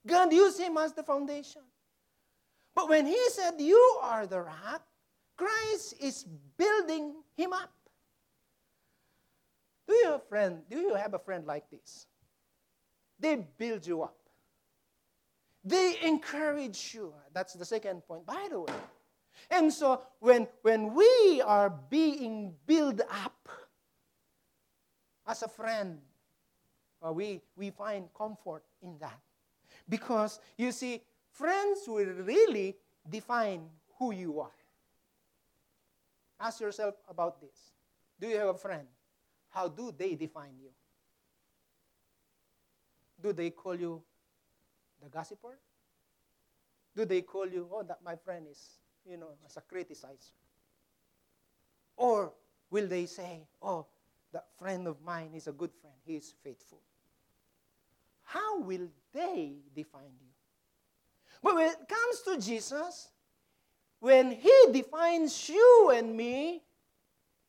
God 0.06 0.30
used 0.30 0.60
him 0.60 0.76
as 0.76 0.92
the 0.92 1.02
foundation. 1.02 1.62
But 2.74 2.88
when 2.88 3.06
he 3.06 3.18
said, 3.30 3.54
You 3.58 3.98
are 4.02 4.26
the 4.26 4.40
rock, 4.42 4.82
Christ 5.36 5.94
is 6.00 6.24
building 6.56 7.14
him 7.36 7.52
up. 7.52 7.70
Do 9.88 9.94
you 9.94 10.04
have 10.04 10.14
a 10.14 10.24
friend? 10.28 10.62
Do 10.70 10.78
you 10.78 10.94
have 10.94 11.14
a 11.14 11.18
friend 11.18 11.46
like 11.46 11.70
this? 11.70 12.06
They 13.18 13.36
build 13.56 13.86
you 13.86 14.02
up. 14.02 14.16
They 15.64 15.96
encourage 16.02 16.94
you. 16.94 17.12
That's 17.32 17.54
the 17.54 17.64
second 17.64 18.02
point, 18.06 18.26
by 18.26 18.48
the 18.50 18.60
way. 18.60 18.72
And 19.50 19.72
so 19.72 20.02
when, 20.20 20.46
when 20.62 20.94
we 20.94 21.40
are 21.44 21.70
being 21.88 22.54
built 22.66 23.00
up 23.24 23.48
as 25.26 25.42
a 25.42 25.48
friend, 25.48 25.98
uh, 27.04 27.12
we, 27.12 27.40
we 27.56 27.70
find 27.70 28.08
comfort 28.16 28.64
in 28.82 28.98
that. 28.98 29.18
Because 29.88 30.38
you 30.56 30.70
see, 30.70 31.02
friends 31.32 31.80
will 31.86 32.12
really 32.24 32.76
define 33.08 33.62
who 33.98 34.12
you 34.12 34.40
are. 34.40 34.50
Ask 36.40 36.60
yourself 36.60 36.94
about 37.08 37.40
this. 37.40 37.72
Do 38.20 38.28
you 38.28 38.36
have 38.36 38.48
a 38.48 38.54
friend? 38.54 38.86
How 39.58 39.66
do 39.66 39.90
they 39.90 40.14
define 40.14 40.54
you? 40.62 40.70
Do 43.20 43.32
they 43.32 43.50
call 43.50 43.74
you 43.74 44.00
the 45.02 45.08
gossiper? 45.08 45.58
Do 46.94 47.04
they 47.04 47.22
call 47.22 47.48
you, 47.48 47.68
oh, 47.72 47.82
that 47.82 47.98
my 48.04 48.14
friend 48.14 48.46
is, 48.48 48.78
you 49.04 49.16
know, 49.16 49.30
as 49.44 49.56
a 49.56 49.62
criticizer? 49.62 50.30
Or 51.96 52.32
will 52.70 52.86
they 52.86 53.06
say, 53.06 53.48
oh, 53.60 53.86
that 54.32 54.46
friend 54.60 54.86
of 54.86 55.02
mine 55.02 55.30
is 55.34 55.48
a 55.48 55.52
good 55.52 55.72
friend, 55.80 55.96
he 56.06 56.14
is 56.14 56.32
faithful? 56.44 56.80
How 58.22 58.60
will 58.60 58.86
they 59.12 59.56
define 59.74 60.14
you? 60.20 60.30
But 61.42 61.56
when 61.56 61.66
it 61.66 61.78
comes 61.88 62.22
to 62.26 62.48
Jesus, 62.48 63.08
when 63.98 64.30
he 64.30 64.54
defines 64.70 65.48
you 65.48 65.90
and 65.92 66.16
me, 66.16 66.62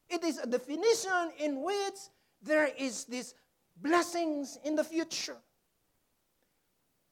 it 0.09 0.23
is 0.23 0.39
a 0.39 0.47
definition 0.47 1.31
in 1.39 1.61
which 1.63 1.99
there 2.41 2.69
is 2.77 3.05
this 3.05 3.33
blessings 3.81 4.57
in 4.63 4.75
the 4.75 4.83
future. 4.83 5.37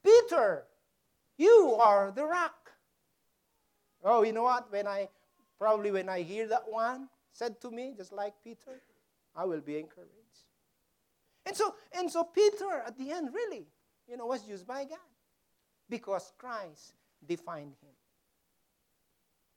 Peter, 0.03 0.63
you 1.37 1.77
are 1.79 2.11
the 2.11 2.25
rock. 2.25 2.71
Oh, 4.03 4.23
you 4.23 4.31
know 4.31 4.43
what? 4.43 4.71
When 4.71 4.87
I 4.87 5.09
probably 5.59 5.91
when 5.91 6.09
I 6.09 6.21
hear 6.21 6.47
that 6.47 6.63
one 6.67 7.09
said 7.33 7.59
to 7.61 7.71
me, 7.71 7.93
just 7.95 8.13
like 8.13 8.33
Peter, 8.43 8.81
I 9.35 9.45
will 9.45 9.61
be 9.61 9.77
encouraged. 9.77 10.13
And 11.45 11.55
so, 11.55 11.75
and 11.93 12.11
so 12.11 12.23
Peter 12.23 12.83
at 12.85 12.97
the 12.97 13.11
end 13.11 13.29
really, 13.33 13.67
you 14.07 14.17
know, 14.17 14.25
was 14.25 14.47
used 14.47 14.67
by 14.67 14.83
God 14.83 14.97
because 15.89 16.33
Christ 16.37 16.93
defined 17.25 17.73
him. 17.81 17.93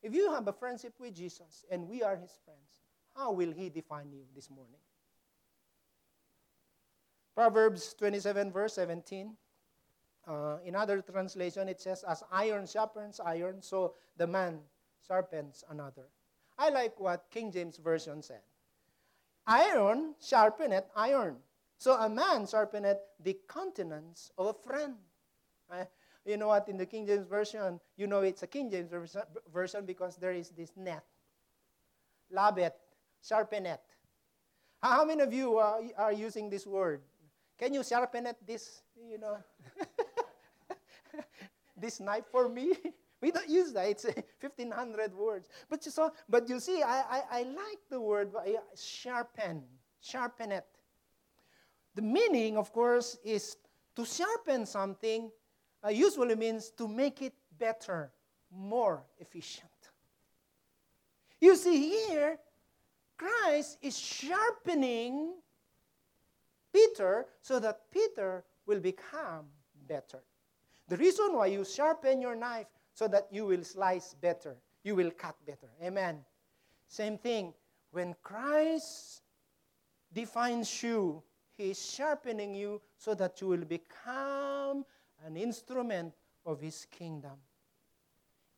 If 0.02 0.14
you 0.14 0.32
have 0.32 0.46
a 0.48 0.52
friendship 0.52 0.94
with 0.98 1.14
Jesus 1.14 1.64
and 1.70 1.88
we 1.88 2.02
are 2.02 2.16
his 2.16 2.38
friends, 2.44 2.79
how 3.20 3.32
will 3.32 3.52
He 3.52 3.68
define 3.68 4.10
you 4.10 4.24
this 4.34 4.48
morning? 4.48 4.80
Proverbs 7.34 7.94
27, 7.98 8.50
verse 8.50 8.74
17. 8.74 9.36
Uh, 10.26 10.56
in 10.64 10.74
other 10.74 11.02
translation, 11.02 11.68
it 11.68 11.80
says, 11.80 12.02
As 12.08 12.24
iron 12.32 12.66
sharpens 12.66 13.20
iron, 13.20 13.60
so 13.60 13.94
the 14.16 14.26
man 14.26 14.60
sharpens 15.06 15.64
another. 15.68 16.08
I 16.58 16.70
like 16.70 16.98
what 16.98 17.26
King 17.30 17.52
James 17.52 17.76
Version 17.76 18.22
said. 18.22 18.40
Iron 19.46 20.14
sharpeneth 20.22 20.84
iron. 20.96 21.36
So 21.78 21.92
a 21.92 22.08
man 22.08 22.44
sharpeneth 22.44 23.00
the 23.22 23.36
countenance 23.48 24.30
of 24.38 24.46
a 24.46 24.54
friend. 24.54 24.94
Uh, 25.70 25.84
you 26.24 26.36
know 26.36 26.48
what? 26.48 26.68
In 26.68 26.76
the 26.76 26.86
King 26.86 27.06
James 27.06 27.26
Version, 27.26 27.80
you 27.96 28.06
know 28.06 28.20
it's 28.20 28.42
a 28.42 28.46
King 28.46 28.70
James 28.70 28.90
version 29.52 29.84
because 29.84 30.16
there 30.16 30.32
is 30.32 30.50
this 30.50 30.72
net. 30.76 31.04
Labet 32.32 32.72
sharpen 33.22 33.66
it. 33.66 33.80
How 34.82 35.04
many 35.04 35.22
of 35.22 35.32
you 35.32 35.58
uh, 35.58 35.80
are 35.96 36.12
using 36.12 36.48
this 36.48 36.66
word? 36.66 37.02
Can 37.58 37.74
you 37.74 37.84
sharpen 37.84 38.26
it 38.26 38.36
this, 38.46 38.82
you 39.08 39.18
know, 39.18 39.36
this 41.76 42.00
knife 42.00 42.24
for 42.30 42.48
me? 42.48 42.72
we 43.20 43.30
don't 43.30 43.48
use 43.48 43.72
that. 43.74 43.88
It's 43.88 44.04
1,500 44.40 45.14
words. 45.14 45.48
But 45.68 45.84
you, 45.84 45.92
saw, 45.92 46.10
but 46.28 46.48
you 46.48 46.58
see, 46.60 46.82
I, 46.82 47.00
I, 47.00 47.22
I 47.30 47.42
like 47.42 47.80
the 47.90 48.00
word 48.00 48.32
sharpen, 48.74 49.64
sharpen 50.00 50.52
it. 50.52 50.66
The 51.94 52.02
meaning, 52.02 52.56
of 52.56 52.72
course, 52.72 53.18
is 53.22 53.56
to 53.96 54.04
sharpen 54.06 54.64
something 54.64 55.30
uh, 55.84 55.88
usually 55.88 56.36
means 56.36 56.70
to 56.70 56.88
make 56.88 57.20
it 57.20 57.34
better, 57.58 58.12
more 58.50 59.02
efficient. 59.18 59.68
You 61.40 61.56
see 61.56 62.06
here, 62.06 62.38
Christ 63.20 63.76
is 63.82 63.98
sharpening 63.98 65.34
Peter 66.72 67.26
so 67.42 67.60
that 67.60 67.90
Peter 67.90 68.44
will 68.64 68.80
become 68.80 69.44
better. 69.86 70.22
The 70.88 70.96
reason 70.96 71.34
why 71.34 71.46
you 71.46 71.66
sharpen 71.66 72.22
your 72.22 72.34
knife 72.34 72.68
so 72.94 73.08
that 73.08 73.28
you 73.30 73.44
will 73.44 73.62
slice 73.62 74.14
better, 74.14 74.56
you 74.84 74.96
will 74.96 75.10
cut 75.10 75.36
better. 75.44 75.68
Amen. 75.84 76.24
Same 76.88 77.18
thing. 77.18 77.52
When 77.90 78.14
Christ 78.22 79.20
defines 80.14 80.82
you, 80.82 81.22
He 81.50 81.72
is 81.72 81.90
sharpening 81.92 82.54
you 82.54 82.80
so 82.96 83.12
that 83.16 83.42
you 83.42 83.48
will 83.48 83.66
become 83.66 84.86
an 85.26 85.36
instrument 85.36 86.14
of 86.46 86.58
His 86.58 86.86
kingdom. 86.90 87.36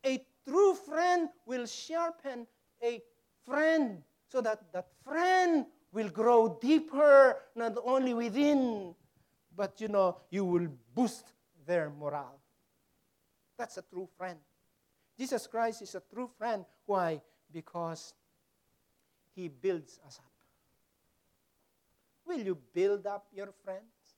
A 0.05 0.23
true 0.47 0.73
friend 0.73 1.27
will 1.45 1.65
sharpen 1.65 2.47
a 2.81 3.01
friend 3.45 4.03
so 4.33 4.41
that 4.41 4.73
that 4.73 4.87
friend 5.05 5.63
will 5.91 6.09
grow 6.09 6.57
deeper, 6.59 7.37
not 7.55 7.77
only 7.85 8.15
within, 8.15 8.95
but 9.55 9.79
you 9.79 9.87
know, 9.87 10.17
you 10.31 10.43
will 10.43 10.67
boost 10.95 11.33
their 11.67 11.91
morale. 11.91 12.41
That's 13.59 13.77
a 13.77 13.83
true 13.83 14.09
friend. 14.17 14.39
Jesus 15.15 15.45
Christ 15.45 15.83
is 15.83 15.93
a 15.93 16.01
true 16.11 16.27
friend. 16.35 16.65
Why? 16.87 17.21
Because 17.51 18.15
he 19.35 19.49
builds 19.49 19.99
us 20.03 20.17
up. 20.17 20.31
Will 22.25 22.39
you 22.39 22.57
build 22.73 23.05
up 23.05 23.27
your 23.31 23.53
friends? 23.63 24.17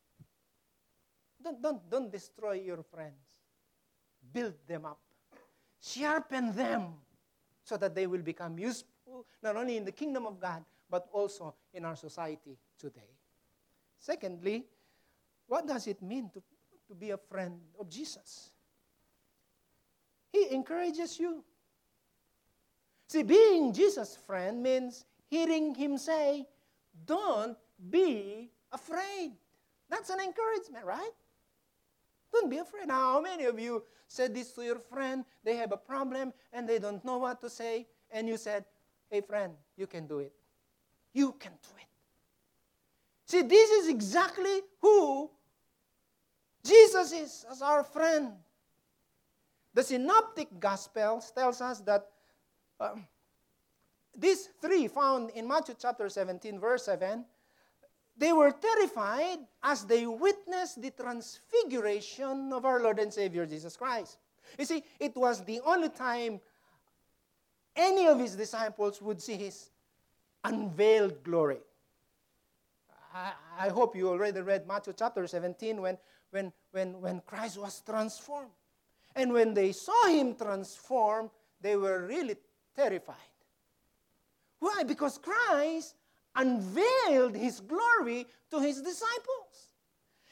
Don't, 1.43 1.61
don't, 1.61 1.89
don't 1.89 2.09
destroy 2.09 2.53
your 2.53 2.83
friends. 2.83 3.19
Build 4.31 4.53
them 4.65 4.85
up. 4.85 4.99
Sharpen 5.81 6.55
them 6.55 6.93
so 7.65 7.75
that 7.75 7.93
they 7.93 8.07
will 8.07 8.21
become 8.21 8.57
not 9.41 9.55
only 9.55 9.77
in 9.77 9.85
the 9.85 9.91
kingdom 9.91 10.25
of 10.25 10.39
God, 10.39 10.63
but 10.89 11.07
also 11.11 11.55
in 11.73 11.85
our 11.85 11.95
society 11.95 12.57
today. 12.77 13.11
Secondly, 13.99 14.65
what 15.47 15.67
does 15.67 15.87
it 15.87 16.01
mean 16.01 16.29
to, 16.33 16.41
to 16.87 16.95
be 16.95 17.11
a 17.11 17.17
friend 17.17 17.59
of 17.79 17.89
Jesus? 17.89 18.51
He 20.31 20.47
encourages 20.51 21.19
you. 21.19 21.43
See, 23.07 23.23
being 23.23 23.71
Jesus' 23.71 24.17
friend 24.27 24.61
means 24.61 25.05
hearing 25.27 25.73
him 25.75 25.97
say, 25.97 26.47
Don't 27.05 27.57
be 27.89 28.51
afraid. 28.71 29.33
That's 29.89 30.09
an 30.09 30.19
encouragement, 30.19 30.85
right? 30.85 31.11
Don't 32.33 32.49
be 32.49 32.57
afraid. 32.57 32.87
Now, 32.87 33.13
how 33.13 33.21
many 33.21 33.45
of 33.45 33.59
you 33.59 33.83
said 34.07 34.33
this 34.33 34.51
to 34.53 34.63
your 34.63 34.79
friend? 34.79 35.23
They 35.43 35.55
have 35.55 35.71
a 35.71 35.77
problem 35.77 36.33
and 36.51 36.67
they 36.67 36.79
don't 36.79 37.03
know 37.05 37.17
what 37.17 37.39
to 37.41 37.49
say, 37.49 37.87
and 38.11 38.27
you 38.27 38.37
said, 38.37 38.65
Hey, 39.15 39.21
friend, 39.21 39.53
you 39.77 39.87
can 39.87 40.07
do 40.07 40.19
it. 40.19 40.33
You 41.13 41.31
can 41.39 41.53
do 41.53 41.69
it. 41.79 41.87
See, 43.25 43.43
this 43.43 43.69
is 43.69 43.87
exactly 43.87 44.59
who 44.81 45.29
Jesus 46.65 47.13
is 47.13 47.45
as 47.49 47.61
our 47.61 47.85
friend. 47.85 48.33
The 49.73 49.83
Synoptic 49.83 50.49
Gospels 50.59 51.31
tells 51.31 51.61
us 51.61 51.79
that 51.87 52.07
um, 52.77 53.07
these 54.17 54.49
three 54.61 54.89
found 54.89 55.29
in 55.29 55.47
Matthew 55.47 55.75
chapter 55.79 56.09
17, 56.09 56.59
verse 56.59 56.83
7, 56.83 57.23
they 58.17 58.33
were 58.33 58.51
terrified 58.51 59.39
as 59.63 59.85
they 59.85 60.05
witnessed 60.05 60.81
the 60.81 60.91
transfiguration 60.91 62.51
of 62.51 62.65
our 62.65 62.81
Lord 62.81 62.99
and 62.99 63.13
Savior 63.13 63.45
Jesus 63.45 63.77
Christ. 63.77 64.17
You 64.59 64.65
see, 64.65 64.83
it 64.99 65.15
was 65.15 65.41
the 65.45 65.61
only 65.61 65.87
time 65.87 66.41
any 67.75 68.07
of 68.07 68.19
his 68.19 68.35
disciples 68.35 69.01
would 69.01 69.21
see 69.21 69.35
his 69.35 69.69
unveiled 70.43 71.23
glory. 71.23 71.59
I, 73.13 73.31
I 73.57 73.69
hope 73.69 73.95
you 73.95 74.09
already 74.09 74.41
read 74.41 74.67
Matthew 74.67 74.93
chapter 74.97 75.25
17 75.25 75.81
when, 75.81 75.97
when, 76.31 76.51
when, 76.71 77.01
when 77.01 77.21
Christ 77.25 77.57
was 77.57 77.81
transformed. 77.81 78.51
And 79.15 79.31
when 79.31 79.53
they 79.53 79.71
saw 79.71 80.07
him 80.07 80.35
transformed, 80.35 81.29
they 81.61 81.75
were 81.77 82.05
really 82.05 82.35
terrified. 82.75 83.15
Why? 84.59 84.83
Because 84.83 85.17
Christ 85.17 85.95
unveiled 86.35 87.35
his 87.35 87.61
glory 87.61 88.27
to 88.51 88.59
his 88.59 88.81
disciples. 88.81 89.69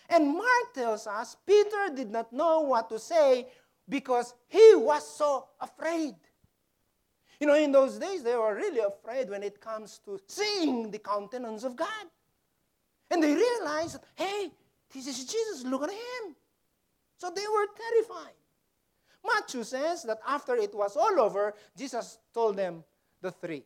And 0.10 0.34
Mark 0.34 0.73
tells 0.73 1.08
us 1.08 1.38
Peter 1.45 1.89
did 1.95 2.12
not 2.12 2.34
know 2.34 2.62
what 2.62 2.89
to 2.89 2.99
say 2.99 3.47
because 3.88 4.34
he 4.47 4.75
was 4.75 5.08
so 5.17 5.47
afraid. 5.60 6.15
You 7.39 7.48
know, 7.48 7.56
in 7.56 7.72
those 7.72 7.98
days, 7.98 8.24
they 8.24 8.36
were 8.36 8.56
really 8.56 8.80
afraid 8.80 9.30
when 9.30 9.43
it 9.43 9.60
comes 9.60 10.00
to 10.06 10.19
seeing 10.28 10.91
the 10.91 11.00
countenance 11.00 11.63
of 11.63 11.76
God. 11.76 12.06
And 13.10 13.22
they 13.22 13.34
realized, 13.34 13.98
hey, 14.15 14.52
this 14.93 15.08
is 15.08 15.26
Jesus, 15.26 15.63
look 15.63 15.84
at 15.84 15.91
him. 15.91 16.36
So 17.17 17.30
they 17.30 17.41
were 17.41 17.67
terrified. 17.76 18.34
Matthew 19.26 19.63
says 19.63 20.04
that 20.04 20.19
after 20.28 20.56
it 20.56 20.74
was 20.74 20.96
all 20.98 21.19
over, 21.19 21.54
Jesus 21.78 22.17
told 22.34 22.58
them 22.58 22.84
the 23.22 23.32
three. 23.32 23.63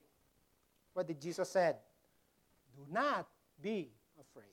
What 0.94 1.08
did 1.08 1.22
Jesus 1.22 1.50
said? 1.50 1.78
Do 2.76 2.86
not 2.92 3.28
be 3.62 3.90
afraid. 4.20 4.46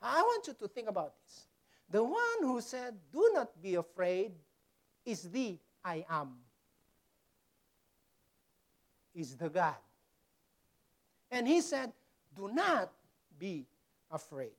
I 0.00 0.22
want 0.22 0.46
you 0.46 0.54
to 0.54 0.68
think 0.68 0.88
about 0.88 1.12
this. 1.24 1.46
The 1.90 2.02
one 2.02 2.40
who 2.40 2.60
said, 2.60 2.94
Do 3.12 3.30
not 3.34 3.62
be 3.62 3.74
afraid, 3.76 4.32
is 5.04 5.22
the 5.22 5.58
I 5.84 6.04
am, 6.10 6.34
is 9.18 9.36
the 9.36 9.48
God. 9.48 9.74
And 11.30 11.46
he 11.46 11.60
said, 11.60 11.92
Do 12.34 12.50
not 12.52 12.90
be 13.38 13.66
afraid. 14.10 14.56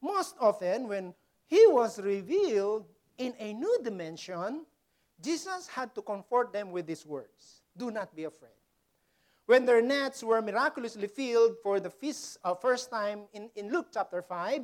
Most 0.00 0.34
often, 0.40 0.88
when 0.88 1.14
he 1.46 1.64
was 1.68 2.00
revealed 2.00 2.86
in 3.18 3.34
a 3.38 3.52
new 3.52 3.78
dimension, 3.82 4.66
Jesus 5.22 5.68
had 5.68 5.94
to 5.94 6.02
comfort 6.02 6.52
them 6.52 6.72
with 6.72 6.86
these 6.86 7.06
words 7.06 7.62
Do 7.76 7.90
not 7.90 8.14
be 8.14 8.24
afraid. 8.24 8.50
When 9.46 9.66
their 9.66 9.82
nets 9.82 10.22
were 10.22 10.40
miraculously 10.40 11.08
filled 11.08 11.56
for 11.62 11.80
the 11.80 11.90
feast, 11.90 12.38
uh, 12.44 12.54
first 12.54 12.90
time 12.90 13.22
in, 13.32 13.50
in 13.56 13.72
Luke 13.72 13.88
chapter 13.92 14.22
5, 14.22 14.62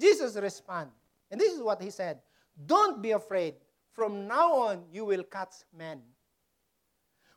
Jesus 0.00 0.36
responded. 0.36 0.94
And 1.30 1.40
this 1.40 1.52
is 1.52 1.62
what 1.62 1.80
he 1.80 1.90
said 1.90 2.20
Don't 2.66 3.02
be 3.02 3.12
afraid. 3.12 3.54
From 3.92 4.26
now 4.26 4.52
on, 4.54 4.84
you 4.92 5.04
will 5.04 5.22
catch 5.22 5.54
men. 5.76 6.00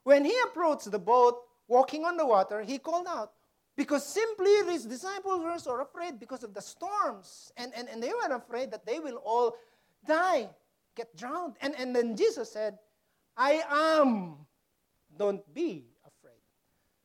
When 0.08 0.24
he 0.24 0.34
approached 0.46 0.90
the 0.90 1.00
boat, 1.00 1.36
walking 1.68 2.06
on 2.06 2.16
the 2.16 2.26
water, 2.26 2.62
he 2.62 2.78
called 2.78 3.08
out, 3.10 3.34
because 3.76 4.08
simply 4.08 4.56
his 4.72 4.86
disciples 4.86 5.44
were 5.44 5.60
so 5.60 5.82
afraid 5.82 6.18
because 6.18 6.44
of 6.44 6.54
the 6.54 6.62
storms. 6.62 7.52
And, 7.58 7.74
and, 7.76 7.90
and 7.90 8.02
they 8.02 8.14
were 8.14 8.34
afraid 8.34 8.72
that 8.72 8.86
they 8.86 9.00
will 9.02 9.18
all 9.18 9.58
die, 10.08 10.48
get 10.96 11.14
drowned. 11.18 11.56
And, 11.60 11.76
and 11.78 11.94
then 11.94 12.16
Jesus 12.16 12.50
said, 12.50 12.80
I 13.36 13.62
am. 13.70 14.38
Don't 15.18 15.44
be 15.54 15.84
afraid. 16.06 16.40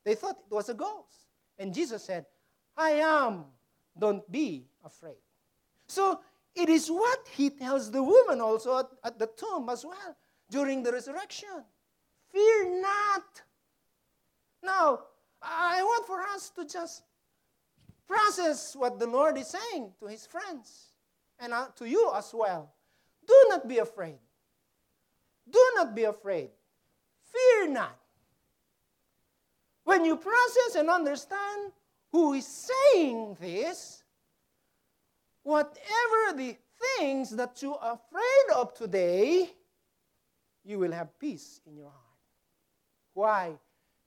They 0.04 0.14
thought 0.14 0.36
it 0.48 0.54
was 0.54 0.68
a 0.68 0.74
ghost. 0.74 1.26
And 1.58 1.74
Jesus 1.74 2.04
said, 2.04 2.24
I 2.76 2.90
am. 3.02 3.46
Don't 3.98 4.30
be 4.30 4.68
afraid. 4.84 5.18
So 5.88 6.20
it 6.54 6.68
is 6.68 6.88
what 6.88 7.26
he 7.32 7.50
tells 7.50 7.90
the 7.90 8.04
woman 8.04 8.40
also 8.40 8.78
at, 8.78 8.86
at 9.02 9.18
the 9.18 9.26
tomb 9.26 9.70
as 9.70 9.84
well 9.84 10.16
during 10.48 10.84
the 10.84 10.92
resurrection. 10.92 11.64
Fear 12.32 12.80
not. 12.80 13.42
Now, 14.62 15.00
I 15.42 15.82
want 15.82 16.06
for 16.06 16.22
us 16.22 16.50
to 16.50 16.64
just 16.64 17.02
process 18.06 18.74
what 18.76 18.98
the 18.98 19.06
Lord 19.06 19.36
is 19.36 19.48
saying 19.48 19.92
to 20.00 20.06
his 20.06 20.26
friends 20.26 20.92
and 21.38 21.52
uh, 21.52 21.66
to 21.76 21.88
you 21.88 22.12
as 22.14 22.32
well. 22.32 22.72
Do 23.26 23.34
not 23.48 23.68
be 23.68 23.78
afraid. 23.78 24.18
Do 25.50 25.72
not 25.76 25.94
be 25.94 26.04
afraid. 26.04 26.50
Fear 27.32 27.72
not. 27.72 27.98
When 29.84 30.04
you 30.04 30.16
process 30.16 30.76
and 30.76 30.88
understand 30.88 31.72
who 32.10 32.34
is 32.34 32.46
saying 32.46 33.36
this, 33.40 34.04
whatever 35.42 36.36
the 36.36 36.56
things 36.98 37.30
that 37.30 37.60
you 37.62 37.74
are 37.74 37.94
afraid 37.94 38.56
of 38.56 38.74
today, 38.74 39.50
you 40.64 40.78
will 40.78 40.92
have 40.92 41.18
peace 41.18 41.60
in 41.66 41.76
your 41.76 41.90
heart. 41.90 42.11
Why? 43.14 43.52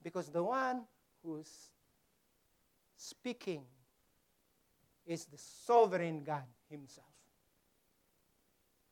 Because 0.01 0.29
the 0.29 0.43
one 0.43 0.83
who's 1.23 1.71
speaking 2.97 3.63
is 5.05 5.25
the 5.25 5.37
sovereign 5.37 6.23
God 6.23 6.43
Himself. 6.69 7.07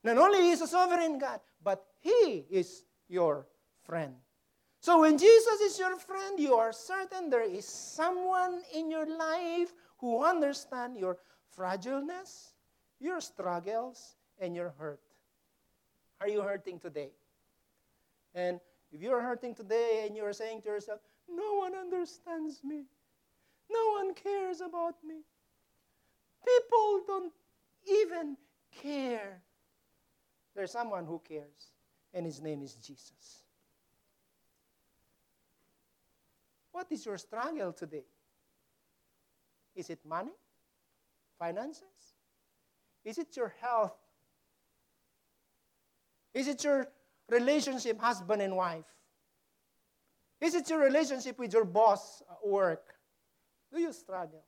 Not 0.04 0.18
only 0.18 0.50
is 0.50 0.62
a 0.62 0.68
sovereign 0.68 1.18
God, 1.18 1.40
but 1.64 1.86
He 2.02 2.46
is 2.50 2.84
your 3.08 3.48
friend. 3.86 4.14
So 4.80 5.00
when 5.00 5.18
Jesus 5.18 5.62
is 5.62 5.80
your 5.80 5.98
friend, 5.98 6.38
you 6.38 6.56
are 6.56 6.74
certain 6.74 7.30
there 7.30 7.50
is 7.50 7.66
someone 7.66 8.62
in 8.76 8.92
your 8.92 9.06
life 9.06 9.74
who 10.00 10.24
understands 10.24 11.00
your 11.00 11.18
fragileness, 11.58 12.54
your 13.00 13.22
struggles, 13.22 14.16
and 14.40 14.54
your 14.54 14.74
hurt. 14.78 15.00
Are 16.20 16.28
you 16.28 16.42
hurting 16.42 16.80
today? 16.80 17.12
And 18.36 18.60
if 18.94 19.02
you're 19.02 19.22
hurting 19.22 19.56
today 19.56 20.06
and 20.06 20.16
you're 20.16 20.34
saying 20.34 20.62
to 20.62 20.70
yourself, 20.70 21.00
no 21.28 21.56
one 21.56 21.74
understands 21.76 22.64
me, 22.64 22.86
no 23.70 23.92
one 23.94 24.14
cares 24.14 24.62
about 24.62 24.96
me, 25.04 25.22
people 26.46 27.02
don't 27.08 27.34
even 27.88 28.38
care 28.82 29.42
there's 30.56 30.72
someone 30.72 31.06
who 31.06 31.20
cares, 31.28 31.72
and 32.14 32.26
his 32.26 32.42
name 32.42 32.62
is 32.62 32.76
Jesus. 32.76 33.44
What 36.72 36.88
is 36.92 37.06
your 37.06 37.18
struggle 37.18 37.74
today? 37.74 38.06
Is 39.76 39.90
it 39.90 40.00
money? 40.06 40.34
Finances? 41.40 41.84
Is 43.04 43.18
it 43.18 43.36
your 43.36 43.54
health? 43.60 43.96
Is 46.34 46.48
it 46.48 46.64
your 46.64 46.88
relationship, 47.30 48.00
husband 48.00 48.42
and 48.42 48.56
wife? 48.56 48.86
Is 50.42 50.56
it 50.56 50.70
your 50.70 50.80
relationship 50.80 51.40
with 51.40 51.54
your 51.54 51.66
boss 51.66 52.22
at 52.30 52.48
work? 52.48 52.84
Do 53.74 53.80
you 53.80 53.94
struggle? 53.94 54.44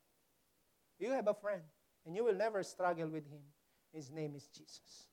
You 0.98 1.10
have 1.12 1.26
a 1.28 1.34
friend, 1.34 1.62
and 2.04 2.14
you 2.14 2.24
will 2.24 2.34
never 2.34 2.62
struggle 2.62 3.08
with 3.08 3.26
him. 3.26 3.40
His 3.92 4.10
name 4.10 4.34
is 4.34 4.46
Jesus. 4.48 5.06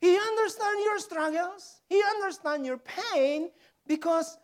He 0.00 0.16
understands 0.16 0.82
your 0.82 0.98
struggles. 0.98 1.80
He 1.88 2.02
understands 2.16 2.66
your 2.66 2.78
pain 2.78 3.50
because 3.86 4.38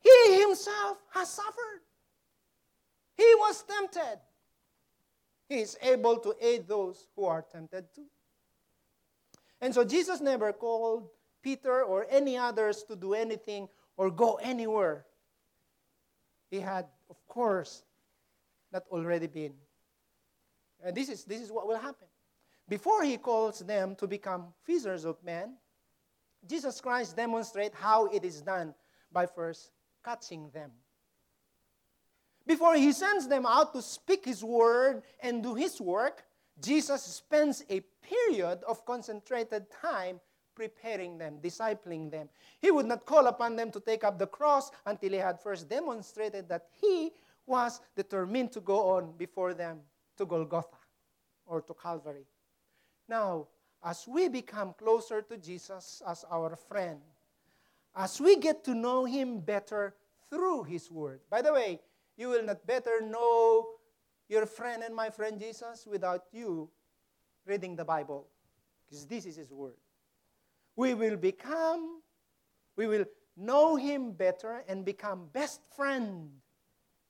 he 0.00 0.40
himself 0.40 0.98
has 1.12 1.30
suffered. 1.30 1.82
He 3.16 3.34
was 3.38 3.62
tempted. 3.62 4.20
He 5.48 5.60
is 5.60 5.76
able 5.82 6.18
to 6.18 6.34
aid 6.40 6.66
those 6.66 7.06
who 7.14 7.26
are 7.26 7.42
tempted 7.42 7.86
too. 7.94 8.06
And 9.60 9.72
so 9.74 9.84
Jesus 9.84 10.20
never 10.20 10.52
called 10.52 11.08
Peter 11.42 11.82
or 11.82 12.06
any 12.10 12.36
others 12.36 12.82
to 12.84 12.96
do 12.96 13.14
anything 13.14 13.68
or 13.96 14.10
go 14.10 14.34
anywhere. 14.36 15.04
He 16.50 16.60
had, 16.60 16.86
of 17.08 17.16
course, 17.26 17.84
not 18.72 18.84
already 18.90 19.26
been. 19.26 19.54
And 20.84 20.96
this 20.96 21.08
is, 21.08 21.24
this 21.24 21.40
is 21.40 21.52
what 21.52 21.66
will 21.66 21.78
happen. 21.78 22.08
Before 22.68 23.04
he 23.04 23.16
calls 23.16 23.60
them 23.60 23.94
to 23.96 24.06
become 24.06 24.54
fishers 24.64 25.04
of 25.04 25.22
men, 25.22 25.56
Jesus 26.46 26.80
Christ 26.80 27.16
demonstrates 27.16 27.76
how 27.76 28.06
it 28.06 28.24
is 28.24 28.40
done 28.42 28.74
by 29.12 29.26
first 29.26 29.70
catching 30.04 30.50
them. 30.50 30.70
Before 32.46 32.74
he 32.74 32.92
sends 32.92 33.26
them 33.26 33.46
out 33.46 33.72
to 33.72 33.82
speak 33.82 34.24
his 34.24 34.44
word 34.44 35.02
and 35.20 35.42
do 35.42 35.54
his 35.54 35.80
work, 35.80 36.24
Jesus 36.60 37.02
spends 37.02 37.64
a 37.70 37.80
period 38.02 38.62
of 38.68 38.84
concentrated 38.84 39.66
time 39.70 40.20
preparing 40.54 41.18
them, 41.18 41.38
discipling 41.42 42.10
them. 42.10 42.28
He 42.60 42.70
would 42.70 42.86
not 42.86 43.06
call 43.06 43.26
upon 43.26 43.56
them 43.56 43.70
to 43.72 43.80
take 43.80 44.04
up 44.04 44.18
the 44.18 44.26
cross 44.26 44.70
until 44.86 45.10
he 45.10 45.16
had 45.16 45.40
first 45.40 45.68
demonstrated 45.68 46.48
that 46.48 46.66
he 46.80 47.10
was 47.46 47.80
determined 47.96 48.52
to 48.52 48.60
go 48.60 48.90
on 48.90 49.12
before 49.16 49.54
them 49.54 49.80
to 50.16 50.24
Golgotha 50.24 50.76
or 51.46 51.60
to 51.62 51.74
Calvary. 51.74 52.26
Now, 53.08 53.48
as 53.82 54.06
we 54.06 54.28
become 54.28 54.74
closer 54.78 55.22
to 55.22 55.36
Jesus 55.36 56.02
as 56.06 56.24
our 56.30 56.56
friend, 56.56 57.00
as 57.94 58.20
we 58.20 58.36
get 58.36 58.64
to 58.64 58.74
know 58.74 59.04
him 59.04 59.40
better 59.40 59.94
through 60.30 60.64
his 60.64 60.90
word. 60.90 61.20
By 61.28 61.42
the 61.42 61.52
way, 61.52 61.80
you 62.16 62.28
will 62.28 62.44
not 62.44 62.66
better 62.66 63.00
know 63.00 63.66
your 64.28 64.46
friend 64.46 64.82
and 64.82 64.94
my 64.94 65.10
friend 65.10 65.40
Jesus 65.40 65.86
without 65.86 66.24
you 66.32 66.70
reading 67.46 67.76
the 67.76 67.84
Bible. 67.84 68.26
because 68.86 69.06
this 69.06 69.26
is 69.26 69.36
His 69.36 69.50
Word. 69.50 69.74
We 70.76 70.94
will 70.94 71.16
become, 71.16 72.00
we 72.76 72.86
will 72.86 73.04
know 73.36 73.76
Him 73.76 74.12
better 74.12 74.62
and 74.68 74.84
become 74.84 75.28
best 75.32 75.60
friend 75.76 76.30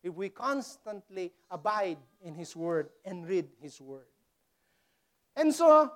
if 0.02 0.14
we 0.14 0.28
constantly 0.28 1.32
abide 1.50 1.98
in 2.22 2.34
His 2.34 2.54
Word 2.54 2.90
and 3.04 3.26
read 3.26 3.48
His 3.60 3.80
Word. 3.80 4.06
And 5.36 5.52
so, 5.52 5.90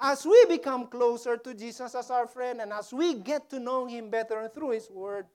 as 0.00 0.26
we 0.26 0.44
become 0.46 0.88
closer 0.88 1.36
to 1.36 1.54
Jesus 1.54 1.94
as 1.94 2.10
our 2.10 2.26
friend 2.26 2.60
and 2.60 2.72
as 2.72 2.92
we 2.92 3.14
get 3.14 3.48
to 3.50 3.60
know 3.60 3.86
Him 3.86 4.10
better 4.10 4.50
through 4.52 4.70
His 4.70 4.90
Word, 4.90 5.26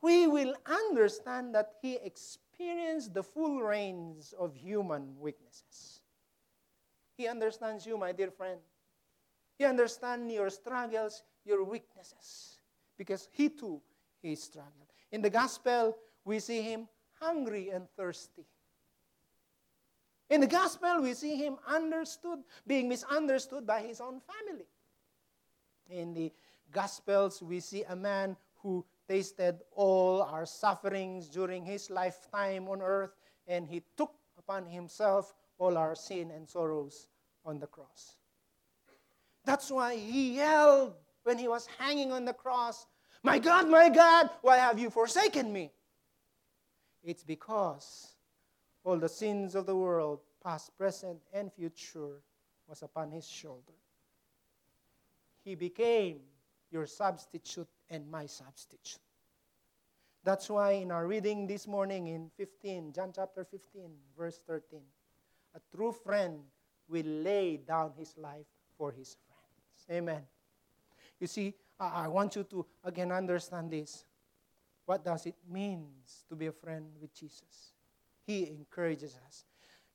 we 0.00 0.26
will 0.26 0.54
understand 0.66 1.54
that 1.54 1.74
He 1.82 1.98
experienced 2.52 3.14
the 3.14 3.22
full 3.22 3.60
range 3.60 4.34
of 4.38 4.54
human 4.54 5.14
weaknesses. 5.18 6.00
He 7.16 7.26
understands 7.26 7.86
you, 7.86 7.96
my 7.96 8.12
dear 8.12 8.30
friend. 8.30 8.60
He 9.58 9.64
understands 9.64 10.32
your 10.32 10.50
struggles, 10.50 11.22
your 11.44 11.64
weaknesses, 11.64 12.58
because 12.96 13.28
He 13.32 13.48
too, 13.48 13.80
He 14.20 14.34
struggled. 14.34 14.92
In 15.10 15.22
the 15.22 15.30
Gospel, 15.30 15.96
we 16.24 16.38
see 16.38 16.62
Him 16.62 16.88
hungry 17.20 17.70
and 17.70 17.88
thirsty. 17.96 18.46
In 20.28 20.40
the 20.40 20.46
gospel, 20.46 21.02
we 21.02 21.12
see 21.12 21.36
him 21.36 21.58
understood, 21.68 22.38
being 22.66 22.88
misunderstood 22.88 23.66
by 23.66 23.82
his 23.82 24.00
own 24.00 24.18
family. 24.20 24.64
In 25.90 26.14
the 26.14 26.32
gospels, 26.72 27.42
we 27.42 27.60
see 27.60 27.82
a 27.82 27.94
man 27.94 28.34
who 28.62 28.82
tasted 29.08 29.60
all 29.74 30.22
our 30.22 30.46
sufferings 30.46 31.28
during 31.28 31.64
his 31.64 31.90
lifetime 31.90 32.68
on 32.68 32.80
earth, 32.80 33.14
and 33.46 33.66
he 33.66 33.82
took 33.96 34.14
upon 34.38 34.66
himself 34.66 35.34
all 35.58 35.76
our 35.76 35.94
sin 35.94 36.30
and 36.30 36.48
sorrows 36.48 37.08
on 37.44 37.58
the 37.58 37.66
cross. 37.66 38.16
That's 39.44 39.70
why 39.70 39.96
he 39.96 40.36
yelled 40.36 40.94
when 41.24 41.38
he 41.38 41.48
was 41.48 41.66
hanging 41.78 42.12
on 42.12 42.24
the 42.24 42.32
cross, 42.32 42.86
My 43.22 43.38
God, 43.38 43.68
my 43.68 43.88
God, 43.88 44.30
why 44.42 44.56
have 44.58 44.78
you 44.78 44.90
forsaken 44.90 45.52
me? 45.52 45.70
It's 47.04 47.22
because 47.22 48.14
all 48.84 48.96
the 48.96 49.08
sins 49.08 49.54
of 49.54 49.66
the 49.66 49.76
world, 49.76 50.20
past, 50.42 50.76
present, 50.76 51.20
and 51.32 51.52
future, 51.52 52.22
was 52.66 52.82
upon 52.82 53.10
his 53.10 53.26
shoulder. 53.26 53.72
He 55.44 55.54
became 55.54 56.20
your 56.72 56.86
substitute 56.86 57.68
and 57.90 58.10
my 58.10 58.26
substitute. 58.26 58.98
That's 60.24 60.48
why 60.48 60.72
in 60.72 60.90
our 60.90 61.06
reading 61.06 61.46
this 61.46 61.66
morning 61.66 62.06
in 62.06 62.30
15, 62.36 62.92
John 62.92 63.12
chapter 63.14 63.44
15, 63.44 63.90
verse 64.16 64.40
13, 64.46 64.80
a 65.54 65.76
true 65.76 65.92
friend 65.92 66.40
will 66.88 67.04
lay 67.04 67.58
down 67.58 67.92
his 67.98 68.16
life 68.16 68.46
for 68.78 68.90
his 68.92 69.16
friends. 69.26 69.98
Amen. 69.98 70.22
You 71.20 71.26
see, 71.26 71.54
I 71.78 72.08
want 72.08 72.36
you 72.36 72.44
to 72.44 72.64
again 72.84 73.12
understand 73.12 73.70
this. 73.70 74.04
What 74.86 75.04
does 75.04 75.26
it 75.26 75.36
mean 75.50 75.86
to 76.28 76.36
be 76.36 76.46
a 76.46 76.52
friend 76.52 76.86
with 77.00 77.14
Jesus? 77.14 77.72
He 78.26 78.46
encourages 78.48 79.18
us. 79.26 79.44